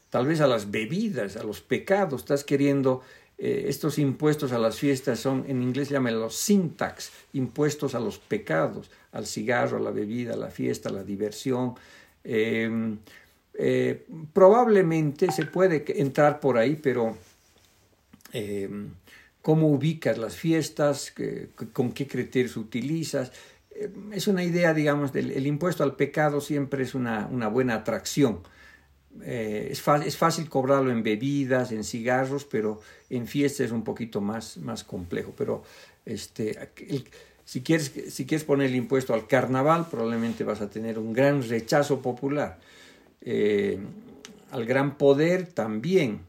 [0.08, 3.02] tal vez a las bebidas, a los pecados, estás queriendo
[3.38, 8.18] eh, estos impuestos a las fiestas son, en inglés llaman los syntax, impuestos a los
[8.18, 11.74] pecados, al cigarro, a la bebida, a la fiesta, a la diversión.
[12.24, 12.98] Em,
[13.54, 17.16] eh, probablemente se puede entrar por ahí, pero
[18.32, 18.90] em,
[19.42, 21.12] cómo ubicas las fiestas,
[21.72, 23.32] con qué criterios utilizas.
[23.70, 28.40] Em, es una idea, digamos, del el impuesto al pecado siempre es una buena atracción
[29.22, 34.20] eh, es, es, fácil cobrarlo en bebidas, en cigarros, pero en fiestas es un poquito
[34.20, 35.32] más, más complejo.
[35.36, 35.62] Pero
[36.04, 36.70] este,
[37.44, 41.42] si, quieres, si quieres poner el impuesto al carnaval, probablemente vas a tener un gran
[41.48, 42.58] rechazo popular.
[43.20, 43.78] Eh,
[44.50, 46.20] al gran poder también.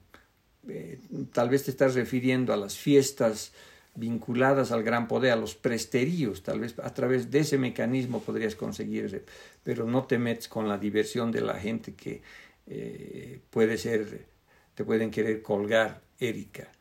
[0.68, 1.00] Eh,
[1.32, 3.54] tal vez te estás refiriendo a las fiestas
[3.98, 8.54] vinculadas al gran poder, a los presteríos, tal vez a través de ese mecanismo podrías
[8.54, 9.26] conseguir,
[9.64, 12.22] pero no te metes con la diversión de la gente que
[12.68, 14.26] eh, puede ser,
[14.76, 16.72] te pueden querer colgar, Erika.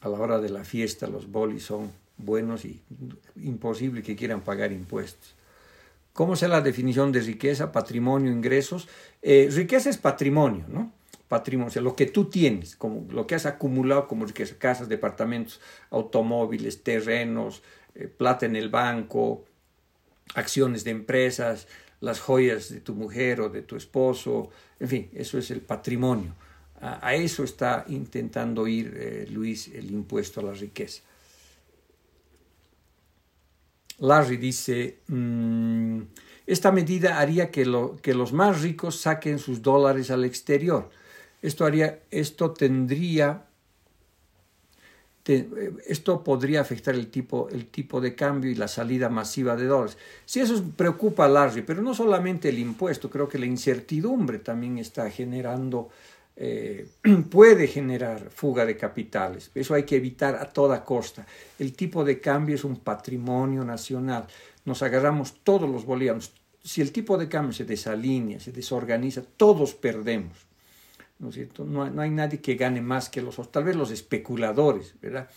[0.00, 2.82] A la hora de la fiesta los bolis son buenos y
[3.36, 5.34] imposible que quieran pagar impuestos.
[6.12, 7.72] ¿Cómo es la definición de riqueza?
[7.72, 8.88] Patrimonio, ingresos.
[9.20, 10.92] Eh, riqueza es patrimonio, ¿no?
[11.26, 14.88] Patrimonio, o sea, lo que tú tienes, como lo que has acumulado como riqueza, casas,
[14.88, 17.62] departamentos, automóviles, terrenos,
[17.96, 19.44] eh, plata en el banco,
[20.34, 21.66] acciones de empresas,
[22.04, 26.34] las joyas de tu mujer o de tu esposo, en fin, eso es el patrimonio.
[26.80, 31.02] A, eso está intentando ir eh, Luis el impuesto a la riqueza.
[34.00, 36.00] Larry dice, mm,
[36.46, 37.64] esta medida haría que,
[38.02, 40.90] que los más ricos saquen sus dólares al exterior.
[41.40, 43.46] Esto, haría, esto tendría
[45.24, 49.96] esto podría afectar el tipo, el tipo de cambio y la salida masiva de dólares.
[50.26, 54.76] Si eso preocupa a Larry, pero no solamente el impuesto, creo que la incertidumbre también
[54.76, 55.88] está generando,
[56.36, 56.86] eh,
[57.30, 59.50] puede generar fuga de capitales.
[59.54, 61.26] Eso hay que evitar a toda costa.
[61.58, 64.26] El tipo de cambio es un patrimonio nacional.
[64.66, 66.32] Nos agarramos todos los bolivianos.
[66.62, 70.53] Si el tipo de cambio se desalinea, se desorganiza, todos perdemos.
[71.18, 71.64] ¿No es cierto?
[71.64, 75.28] No, hay nadie que gane más que los, tal vez los especuladores, ¿verdad?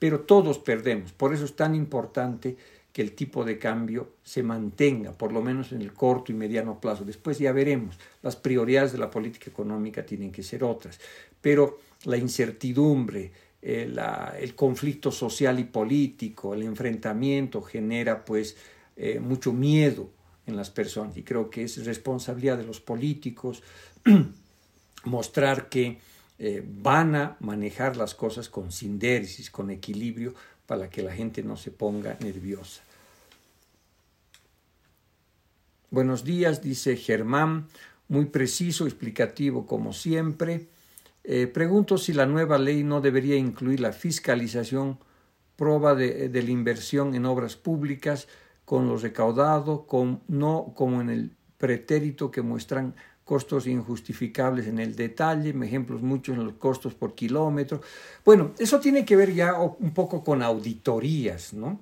[0.00, 1.12] pero todos perdemos.
[1.12, 2.56] Por eso es tan importante
[2.92, 6.80] que el tipo de cambio se mantenga, por lo menos en el corto y mediano
[6.80, 7.04] plazo.
[7.04, 10.98] Después ya veremos, las prioridades de la política económica tienen que ser otras,
[11.40, 13.30] pero la incertidumbre,
[13.62, 13.94] eh,
[14.40, 18.56] el conflicto social y político, el enfrentamiento genera pues
[18.96, 20.10] eh, mucho miedo
[20.46, 23.62] en las personas y creo que es responsabilidad de los políticos
[25.04, 25.98] mostrar que
[26.38, 30.34] eh, van a manejar las cosas con sindéresis, con equilibrio,
[30.66, 32.82] para que la gente no se ponga nerviosa.
[35.90, 37.66] Buenos días, dice Germán,
[38.08, 40.68] muy preciso, explicativo como siempre.
[41.24, 44.98] Eh, pregunto si la nueva ley no debería incluir la fiscalización,
[45.56, 48.28] prueba de, de la inversión en obras públicas
[48.64, 52.94] con lo recaudado, con, no como en el pretérito que muestran
[53.30, 57.80] costos injustificables en el detalle, ejemplos muchos en los costos por kilómetro.
[58.24, 61.78] Bueno, eso tiene que ver ya un poco con auditorías, ¿no?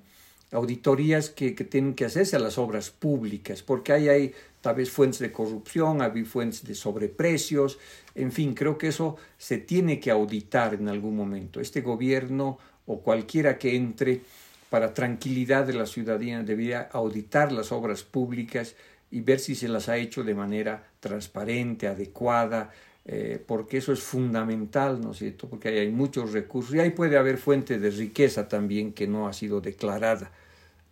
[0.51, 4.31] Auditorías que, tienen que hacerse a las obras públicas, porque ahí hay
[4.61, 7.79] tal vez fuentes de corrupción, hay fuentes de sobreprecios,
[8.13, 11.59] en fin, creo que eso se tiene que auditar en algún momento.
[11.59, 14.21] Este gobierno o cualquiera que entre
[14.69, 18.75] para tranquilidad de la ciudadanía debería auditar las obras públicas
[19.09, 22.71] y ver si se las ha hecho de manera transparente, adecuada,
[23.05, 25.49] eh, porque eso es fundamental, ¿no es cierto?
[25.49, 29.27] Porque ahí hay muchos recursos y ahí puede haber fuente de riqueza también que no
[29.27, 30.31] ha sido declarada,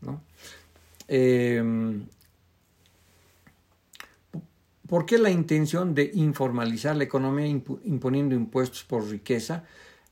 [0.01, 0.21] ¿no?
[1.07, 2.05] Em,
[4.87, 9.65] ¿Por qué la intención de informalizar la economía imponiendo impuestos por riqueza?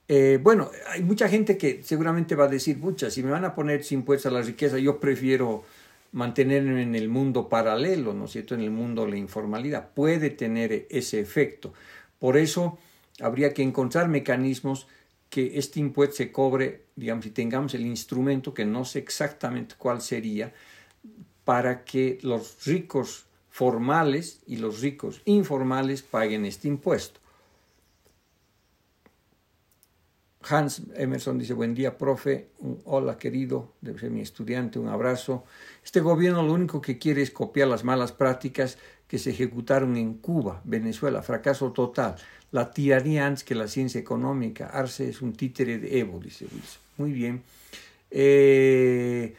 [0.08, 3.56] Eh, bueno, hay mucha gente que seguramente va a decir, pucha, si me van a
[3.56, 5.64] poner impuestos a la riqueza, yo prefiero
[6.16, 9.90] mantenerme en el mundo paralelo, ¿no es cierto?, en el mundo de la informalidad.
[9.94, 11.74] Puede tener ese efecto.
[12.20, 12.78] Por eso
[13.20, 14.88] habría que encontrar mecanismos
[15.30, 20.02] que este impuesto se cobre, digamos, y tengamos el instrumento, que no sé exactamente cuál
[20.02, 20.54] sería,
[21.44, 27.20] para que los ricos formales y los ricos informales paguen este impuesto.
[30.48, 32.50] Hans Emerson dice, buen día, profe.
[32.86, 33.74] hola, querido.
[33.82, 34.80] Debe ser mi estudiante.
[34.80, 35.44] Un abrazo.
[35.84, 38.78] Este gobierno lo único que quiere es copiar las malas prácticas
[39.08, 41.22] que se ejecutaron en Cuba, Venezuela.
[41.22, 42.16] Fracaso total.
[42.52, 44.68] La tiranía antes que la ciencia económica.
[44.68, 46.82] Arce es un títere de Evo, dice Wilson.
[46.98, 47.44] Muy bien.
[48.12, 49.36] Eh,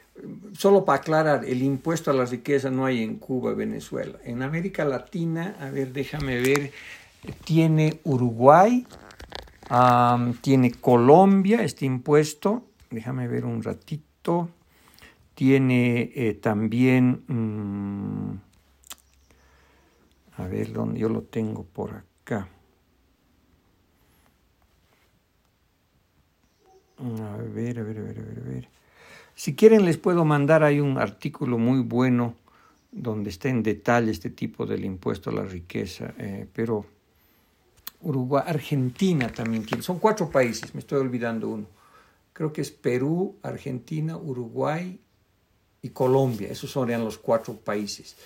[0.53, 4.19] solo para aclarar, el impuesto a la riqueza no hay en Cuba Venezuela.
[4.25, 6.73] En América Latina, a ver, déjame ver,
[7.45, 8.87] tiene Uruguay,
[10.41, 14.49] tiene Colombia este impuesto, déjame ver un ratito,
[15.35, 18.39] tiene eh, también, mm,
[20.39, 22.49] a ver dónde yo lo tengo por acá.
[26.99, 28.69] A ver, a ver, a ver, a ver.
[29.35, 32.35] Si quieren les puedo mandar, hay un artículo muy bueno
[32.91, 36.87] donde está en detalle este tipo del impuesto a la riqueza, eh, pero
[38.07, 39.83] Uruguay, Argentina también tiene.
[39.83, 41.67] Son cuatro países, me estoy olvidando uno.
[42.33, 45.01] Creo que es Perú, Argentina, Uruguay
[45.83, 46.49] y Colombia.
[46.49, 48.17] Esos serían los cuatro países.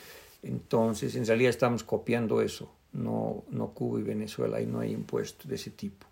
[0.43, 2.71] Entonces, en realidad estamos copiando eso.
[2.93, 6.07] No, no Cuba y Venezuela, ahí no hay impuestos de ese tipo.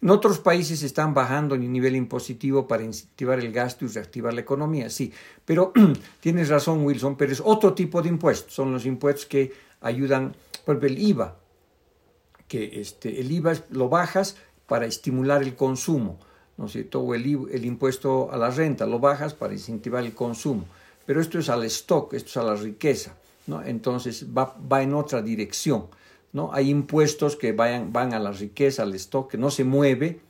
[0.00, 4.40] En otros países están bajando el nivel impositivo para incentivar el gasto y reactivar la
[4.40, 5.12] economía, sí,
[5.44, 5.72] pero
[6.20, 10.34] tienes razón Wilson, pero es otro tipo de impuestos, son los impuestos que ayudan,
[10.64, 11.36] por el IVA,
[12.54, 14.36] que este, el IVA lo bajas
[14.68, 16.20] para estimular el consumo,
[16.56, 17.00] ¿no es cierto?
[17.00, 20.64] O el, impuesto a la renta lo bajas para incentivar el consumo.
[21.04, 23.16] Pero esto es al stock, esto es a la riqueza,
[23.48, 23.60] ¿no?
[23.60, 25.86] Entonces va, va en otra dirección,
[26.32, 26.50] ¿no?
[26.52, 30.20] Hay impuestos que vayan, van a la riqueza, al stock, que no se mueve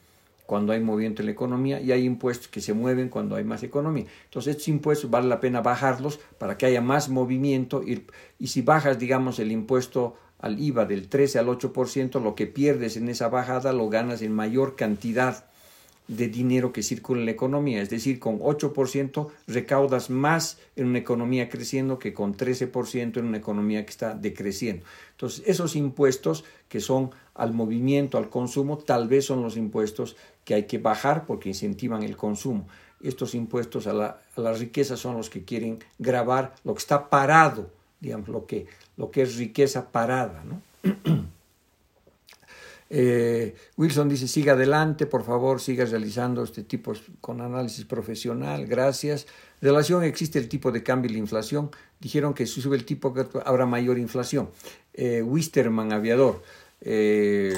[0.46, 3.62] cuando hay movimiento en la economía y hay impuestos que se mueven cuando hay más
[3.62, 4.06] economía.
[4.24, 8.06] Entonces estos impuestos vale la pena bajarlos para que haya más movimiento y,
[8.38, 12.98] y si bajas, digamos, el impuesto al IVA del 13 al 8%, lo que pierdes
[12.98, 15.46] en esa bajada lo ganas en mayor cantidad
[16.06, 17.80] de dinero que circula en la economía.
[17.80, 23.38] Es decir, con 8% recaudas más en una economía creciendo que con 13% en una
[23.38, 24.84] economía que está decreciendo.
[25.12, 30.14] Entonces, esos impuestos que son al movimiento, al consumo, tal vez son los impuestos
[30.44, 32.68] que hay que bajar porque incentivan el consumo.
[33.02, 37.70] Estos impuestos a la, a riqueza son los que quieren grabar lo que está parado
[38.04, 38.66] digamos, lo que,
[38.96, 40.44] lo que es riqueza parada.
[40.44, 40.62] ¿no?
[42.96, 49.26] Eh, Wilson dice, siga adelante, por favor, siga realizando este tipo con análisis profesional, gracias.
[49.60, 51.70] Relación existe el tipo de cambio y la inflación.
[51.98, 53.12] Dijeron que si sube el tipo
[53.44, 54.48] habrá mayor inflación.
[54.92, 56.42] Eh, Wisterman, aviador.
[56.82, 57.52] Eh,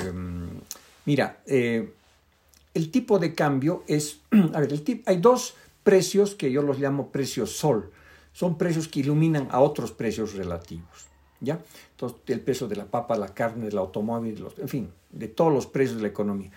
[1.05, 4.20] mira, el tipo de cambio es,
[4.55, 4.72] a ver,
[5.05, 7.91] hay dos precios que yo los llamo precios sol.
[8.32, 11.06] Son precios que iluminan a otros precios relativos.
[11.41, 11.61] ¿Ya?
[11.93, 15.66] Entonces, el peso de la papa, la carne, del automóvil, en fin, de todos los
[15.66, 16.51] precios de la economía.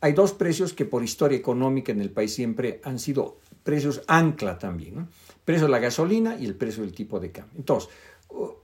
[0.00, 4.58] Hay dos precios que por historia económica en el país siempre han sido precios ancla
[4.58, 4.98] también.
[4.98, 5.06] El
[5.44, 7.54] precio de la gasolina y el precio del tipo de cambio.
[7.56, 7.90] Entonces,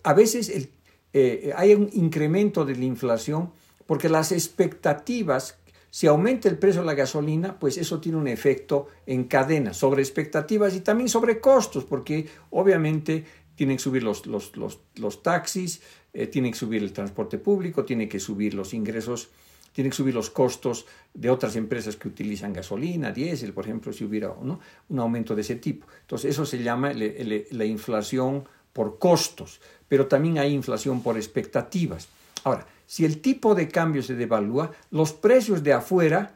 [0.02, 0.68] a veces
[1.12, 3.50] eh, hay un incremento de la inflación
[3.86, 5.56] porque las expectativas,
[5.90, 10.02] si aumenta el precio de la gasolina, pues eso tiene un efecto en cadena sobre
[10.02, 13.24] expectativas y también sobre costos, porque obviamente
[13.61, 15.82] tienen que subir los, los, los, taxis,
[16.14, 19.28] eh, tienen que subir el transporte público, tienen que subir los ingresos,
[19.72, 24.02] tienen que subir los costos de otras empresas que utilizan gasolina, diésel, por ejemplo, si
[24.02, 25.86] hubiera un aumento de ese tipo.
[26.00, 32.08] Entonces, eso se llama la inflación por costos, pero también hay inflación por expectativas.
[32.44, 36.34] Ahora, si el tipo de cambio se devalúa, los precios de afuera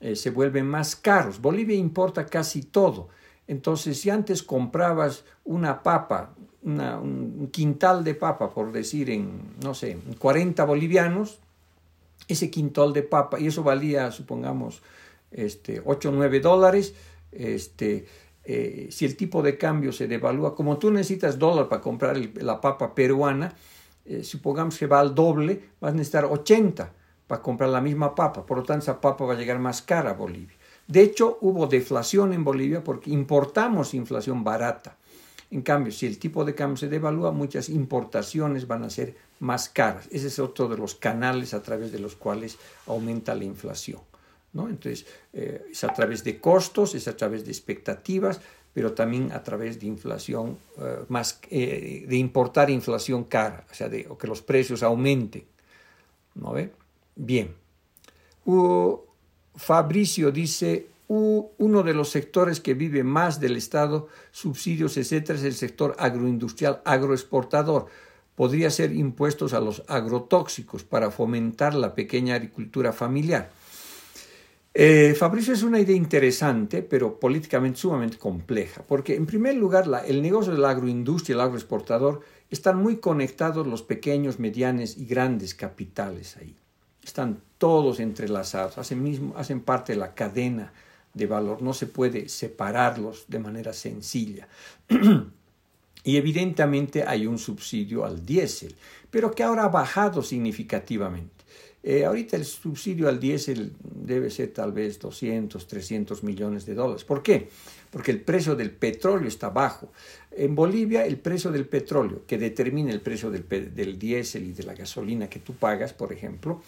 [0.00, 1.38] eh, se vuelven más caros.
[1.38, 3.10] Bolivia importa casi todo.
[3.46, 6.34] Entonces, si antes comprabas una papa
[6.64, 11.38] un quintal de papa, por decir, en, no sé, 40 bolivianos,
[12.28, 14.82] ese quintal de papa, y eso valía, supongamos,
[15.30, 16.94] este, 8 o 9 dólares,
[17.32, 18.06] este,
[18.44, 22.60] eh, si el tipo de cambio se devalúa, como tú necesitas dólar para comprar la
[22.60, 23.54] papa peruana,
[24.04, 26.92] eh, supongamos que va al doble, vas a necesitar 80
[27.26, 30.10] para comprar la misma papa, por lo tanto esa papa va a llegar más cara
[30.10, 30.56] a Bolivia.
[30.86, 34.96] De hecho, hubo deflación en Bolivia porque importamos inflación barata.
[35.52, 39.68] En cambio, si el tipo de cambio se devalúa, muchas importaciones van a ser más
[39.68, 40.08] caras.
[40.10, 44.00] Ese es otro de los canales a través de los cuales aumenta la inflación.
[44.54, 44.70] ¿no?
[44.70, 48.40] Entonces, eh, es a través de costos, es a través de expectativas,
[48.72, 53.90] pero también a través de inflación, eh, más, eh, de importar inflación cara, o sea,
[53.90, 55.44] de, que los precios aumenten.
[56.34, 56.72] ¿no ve?
[57.14, 57.54] Bien.
[59.54, 65.54] Fabricio dice, uno de los sectores que vive más del Estado, subsidios, etcétera, es el
[65.54, 67.86] sector agroindustrial, agroexportador.
[68.34, 73.50] Podría ser impuestos a los agrotóxicos para fomentar la pequeña agricultura familiar.
[74.72, 80.22] Eh, Fabricio es una idea interesante, pero políticamente sumamente compleja, porque en primer lugar el
[80.22, 86.38] negocio de la agroindustria, el agroexportador, están muy conectados los pequeños, medianos y grandes capitales
[86.38, 86.56] ahí.
[87.02, 90.72] Están todos entrelazados, hacen parte de la cadena
[91.14, 94.48] de valor, no se puede separarlos de manera sencilla.
[96.04, 98.74] y evidentemente hay un subsidio al diésel,
[99.10, 101.42] pero que ahora ha bajado significativamente.
[101.84, 107.04] Eh, ahorita el subsidio al diésel debe ser tal vez 200, 300 millones de dólares.
[107.04, 107.48] ¿Por qué?
[107.90, 109.92] Porque el precio del petróleo está bajo.
[110.30, 114.62] En Bolivia el precio del petróleo, que determina el precio del, del diésel y de
[114.62, 116.62] la gasolina que tú pagas, por ejemplo,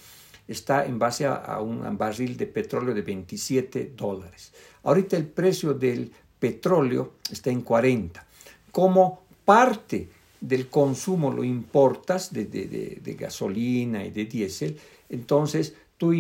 [0.46, 4.52] está en base a, un barril de petróleo de 27 dólares.
[4.82, 8.26] Ahorita el precio del petróleo está en 40.
[8.70, 10.08] Como parte
[10.40, 14.78] del consumo lo importas de, gasolina y de diésel,
[15.08, 16.12] entonces tú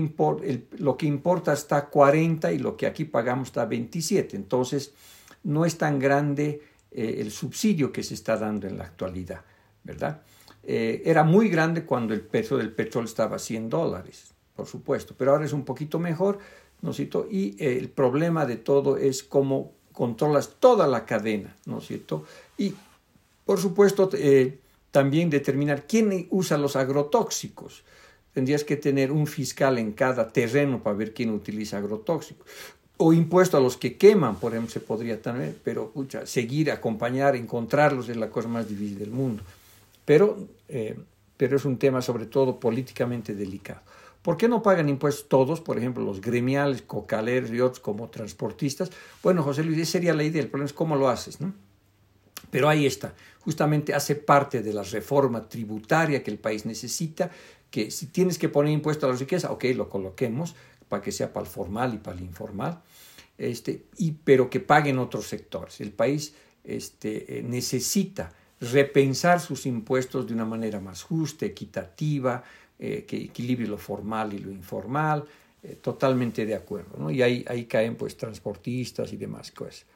[0.78, 4.36] lo que importa está 40 y lo que aquí pagamos está 27.
[4.36, 4.94] Entonces
[5.42, 9.42] no es tan grande eh, el subsidio que se está dando en la actualidad,
[9.82, 10.22] ¿verdad?
[10.66, 15.14] Eh, era muy grande cuando el precio del petróleo estaba a 100 dólares, por supuesto,
[15.16, 16.38] pero ahora es un poquito mejor,
[16.80, 17.26] ¿no es cierto?
[17.30, 22.24] Y eh, el problema de todo es cómo controlas toda la cadena, ¿no es cierto?
[22.56, 22.74] Y,
[23.44, 24.58] por supuesto, eh,
[24.90, 27.84] también determinar quién usa los agrotóxicos.
[28.32, 32.46] Tendrías que tener un fiscal en cada terreno para ver quién utiliza agrotóxicos.
[32.96, 35.92] O impuesto a los que queman, por ejemplo, se podría también, pero
[36.24, 39.42] seguir, acompañar, encontrarlos es la cosa más difícil del mundo
[40.04, 40.36] pero,
[40.68, 40.96] eh,
[41.36, 43.82] pero es un tema sobre todo políticamente delicado.
[44.22, 48.90] ¿Por qué no pagan impuestos todos, por ejemplo, los gremiales, cocaleros y otros como transportistas?
[49.22, 51.52] Bueno, José Luis, esa sería la idea, el problema es cómo lo haces, ¿no?
[52.50, 57.30] Pero ahí está, justamente hace parte de la reforma tributaria que el país necesita,
[57.70, 60.54] que si tienes que poner impuesto a la riqueza, ok, lo coloquemos
[60.88, 62.80] para que sea para el formal y para el informal,
[63.36, 65.80] este, y, pero que paguen otros sectores.
[65.80, 72.42] El país este, eh, necesita repensar sus impuestos de una manera más justa, equitativa,
[72.78, 75.24] eh, que equilibre lo formal y lo informal,
[75.62, 76.98] eh, totalmente de acuerdo.
[76.98, 77.10] ¿no?
[77.10, 79.86] Y ahí, ahí caen pues transportistas y demás cosas.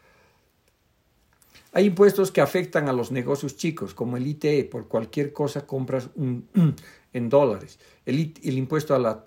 [1.73, 6.09] Hay impuestos que afectan a los negocios chicos, como el ITE, por cualquier cosa compras
[6.15, 6.49] un,
[7.13, 7.79] en dólares.
[8.07, 9.23] El, el impuesto a la,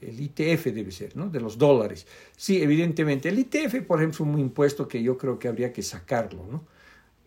[0.00, 1.28] el ITF debe ser, ¿no?
[1.28, 2.06] De los dólares.
[2.36, 3.28] Sí, evidentemente.
[3.28, 6.64] El ITF, por ejemplo, es un impuesto que yo creo que habría que sacarlo, ¿no?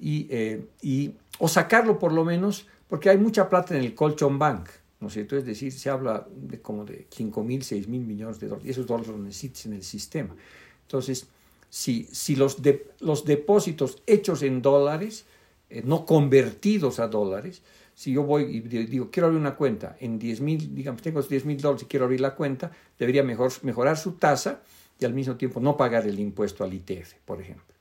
[0.02, 4.70] Eh, y, o sacarlo por lo menos, porque hay mucha plata en el colchón bank,
[5.00, 5.38] ¿no es cierto?
[5.38, 8.72] Es decir, se habla de como de 5 mil, 6 mil millones de dólares, y
[8.72, 10.36] esos dólares los necesitas en el sistema.
[10.84, 11.28] Entonces,
[11.70, 12.58] si, si los,
[13.00, 15.26] los depósitos hechos en dólares,
[15.70, 17.62] eh, no convertidos a dólares,
[17.93, 21.45] si yo voy y digo, quiero abrir una cuenta en 10 mil, digamos, tengo 10
[21.45, 24.62] mil dólares y quiero abrir la cuenta, debería mejor, mejorar su tasa
[24.97, 27.76] y al mismo tiempo no pagar el impuesto al ITF, por ejemplo.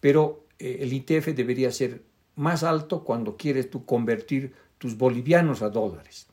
[0.00, 2.02] Pero el ITF debería ser
[2.36, 6.26] más alto cuando quieres tú convertir tus bolivianos a dólares.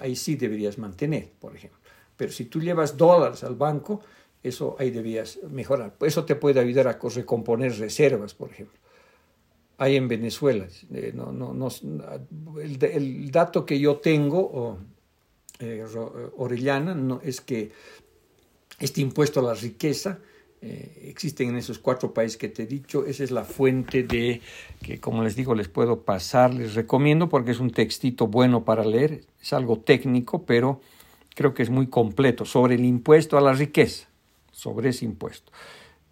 [0.00, 1.78] Ahí sí deberías mantener, por ejemplo.
[2.16, 4.00] Pero si tú llevas dólares al banco,
[4.42, 5.94] eso ahí deberías mejorar.
[6.00, 8.78] Eso te puede ayudar a recomponer reservas, por ejemplo.
[9.78, 11.68] Hay en Venezuela, eh, no, no, no,
[12.60, 14.78] el, dato que yo tengo,
[15.58, 15.84] eh,
[16.36, 17.72] Orellana, no, es que
[18.78, 20.20] este impuesto a la riqueza
[20.66, 23.04] eh, existen en esos cuatro países que te he dicho.
[23.04, 24.40] Esa es la fuente de
[24.80, 28.82] que, como les digo, les puedo pasar, les recomiendo porque es un textito bueno para
[28.82, 29.20] leer.
[29.42, 30.80] Es algo técnico, pero
[31.34, 34.08] creo que es muy completo sobre el impuesto a la riqueza,
[34.52, 35.52] sobre ese impuesto.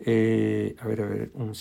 [0.01, 1.55] Eh, a ver, a ver, un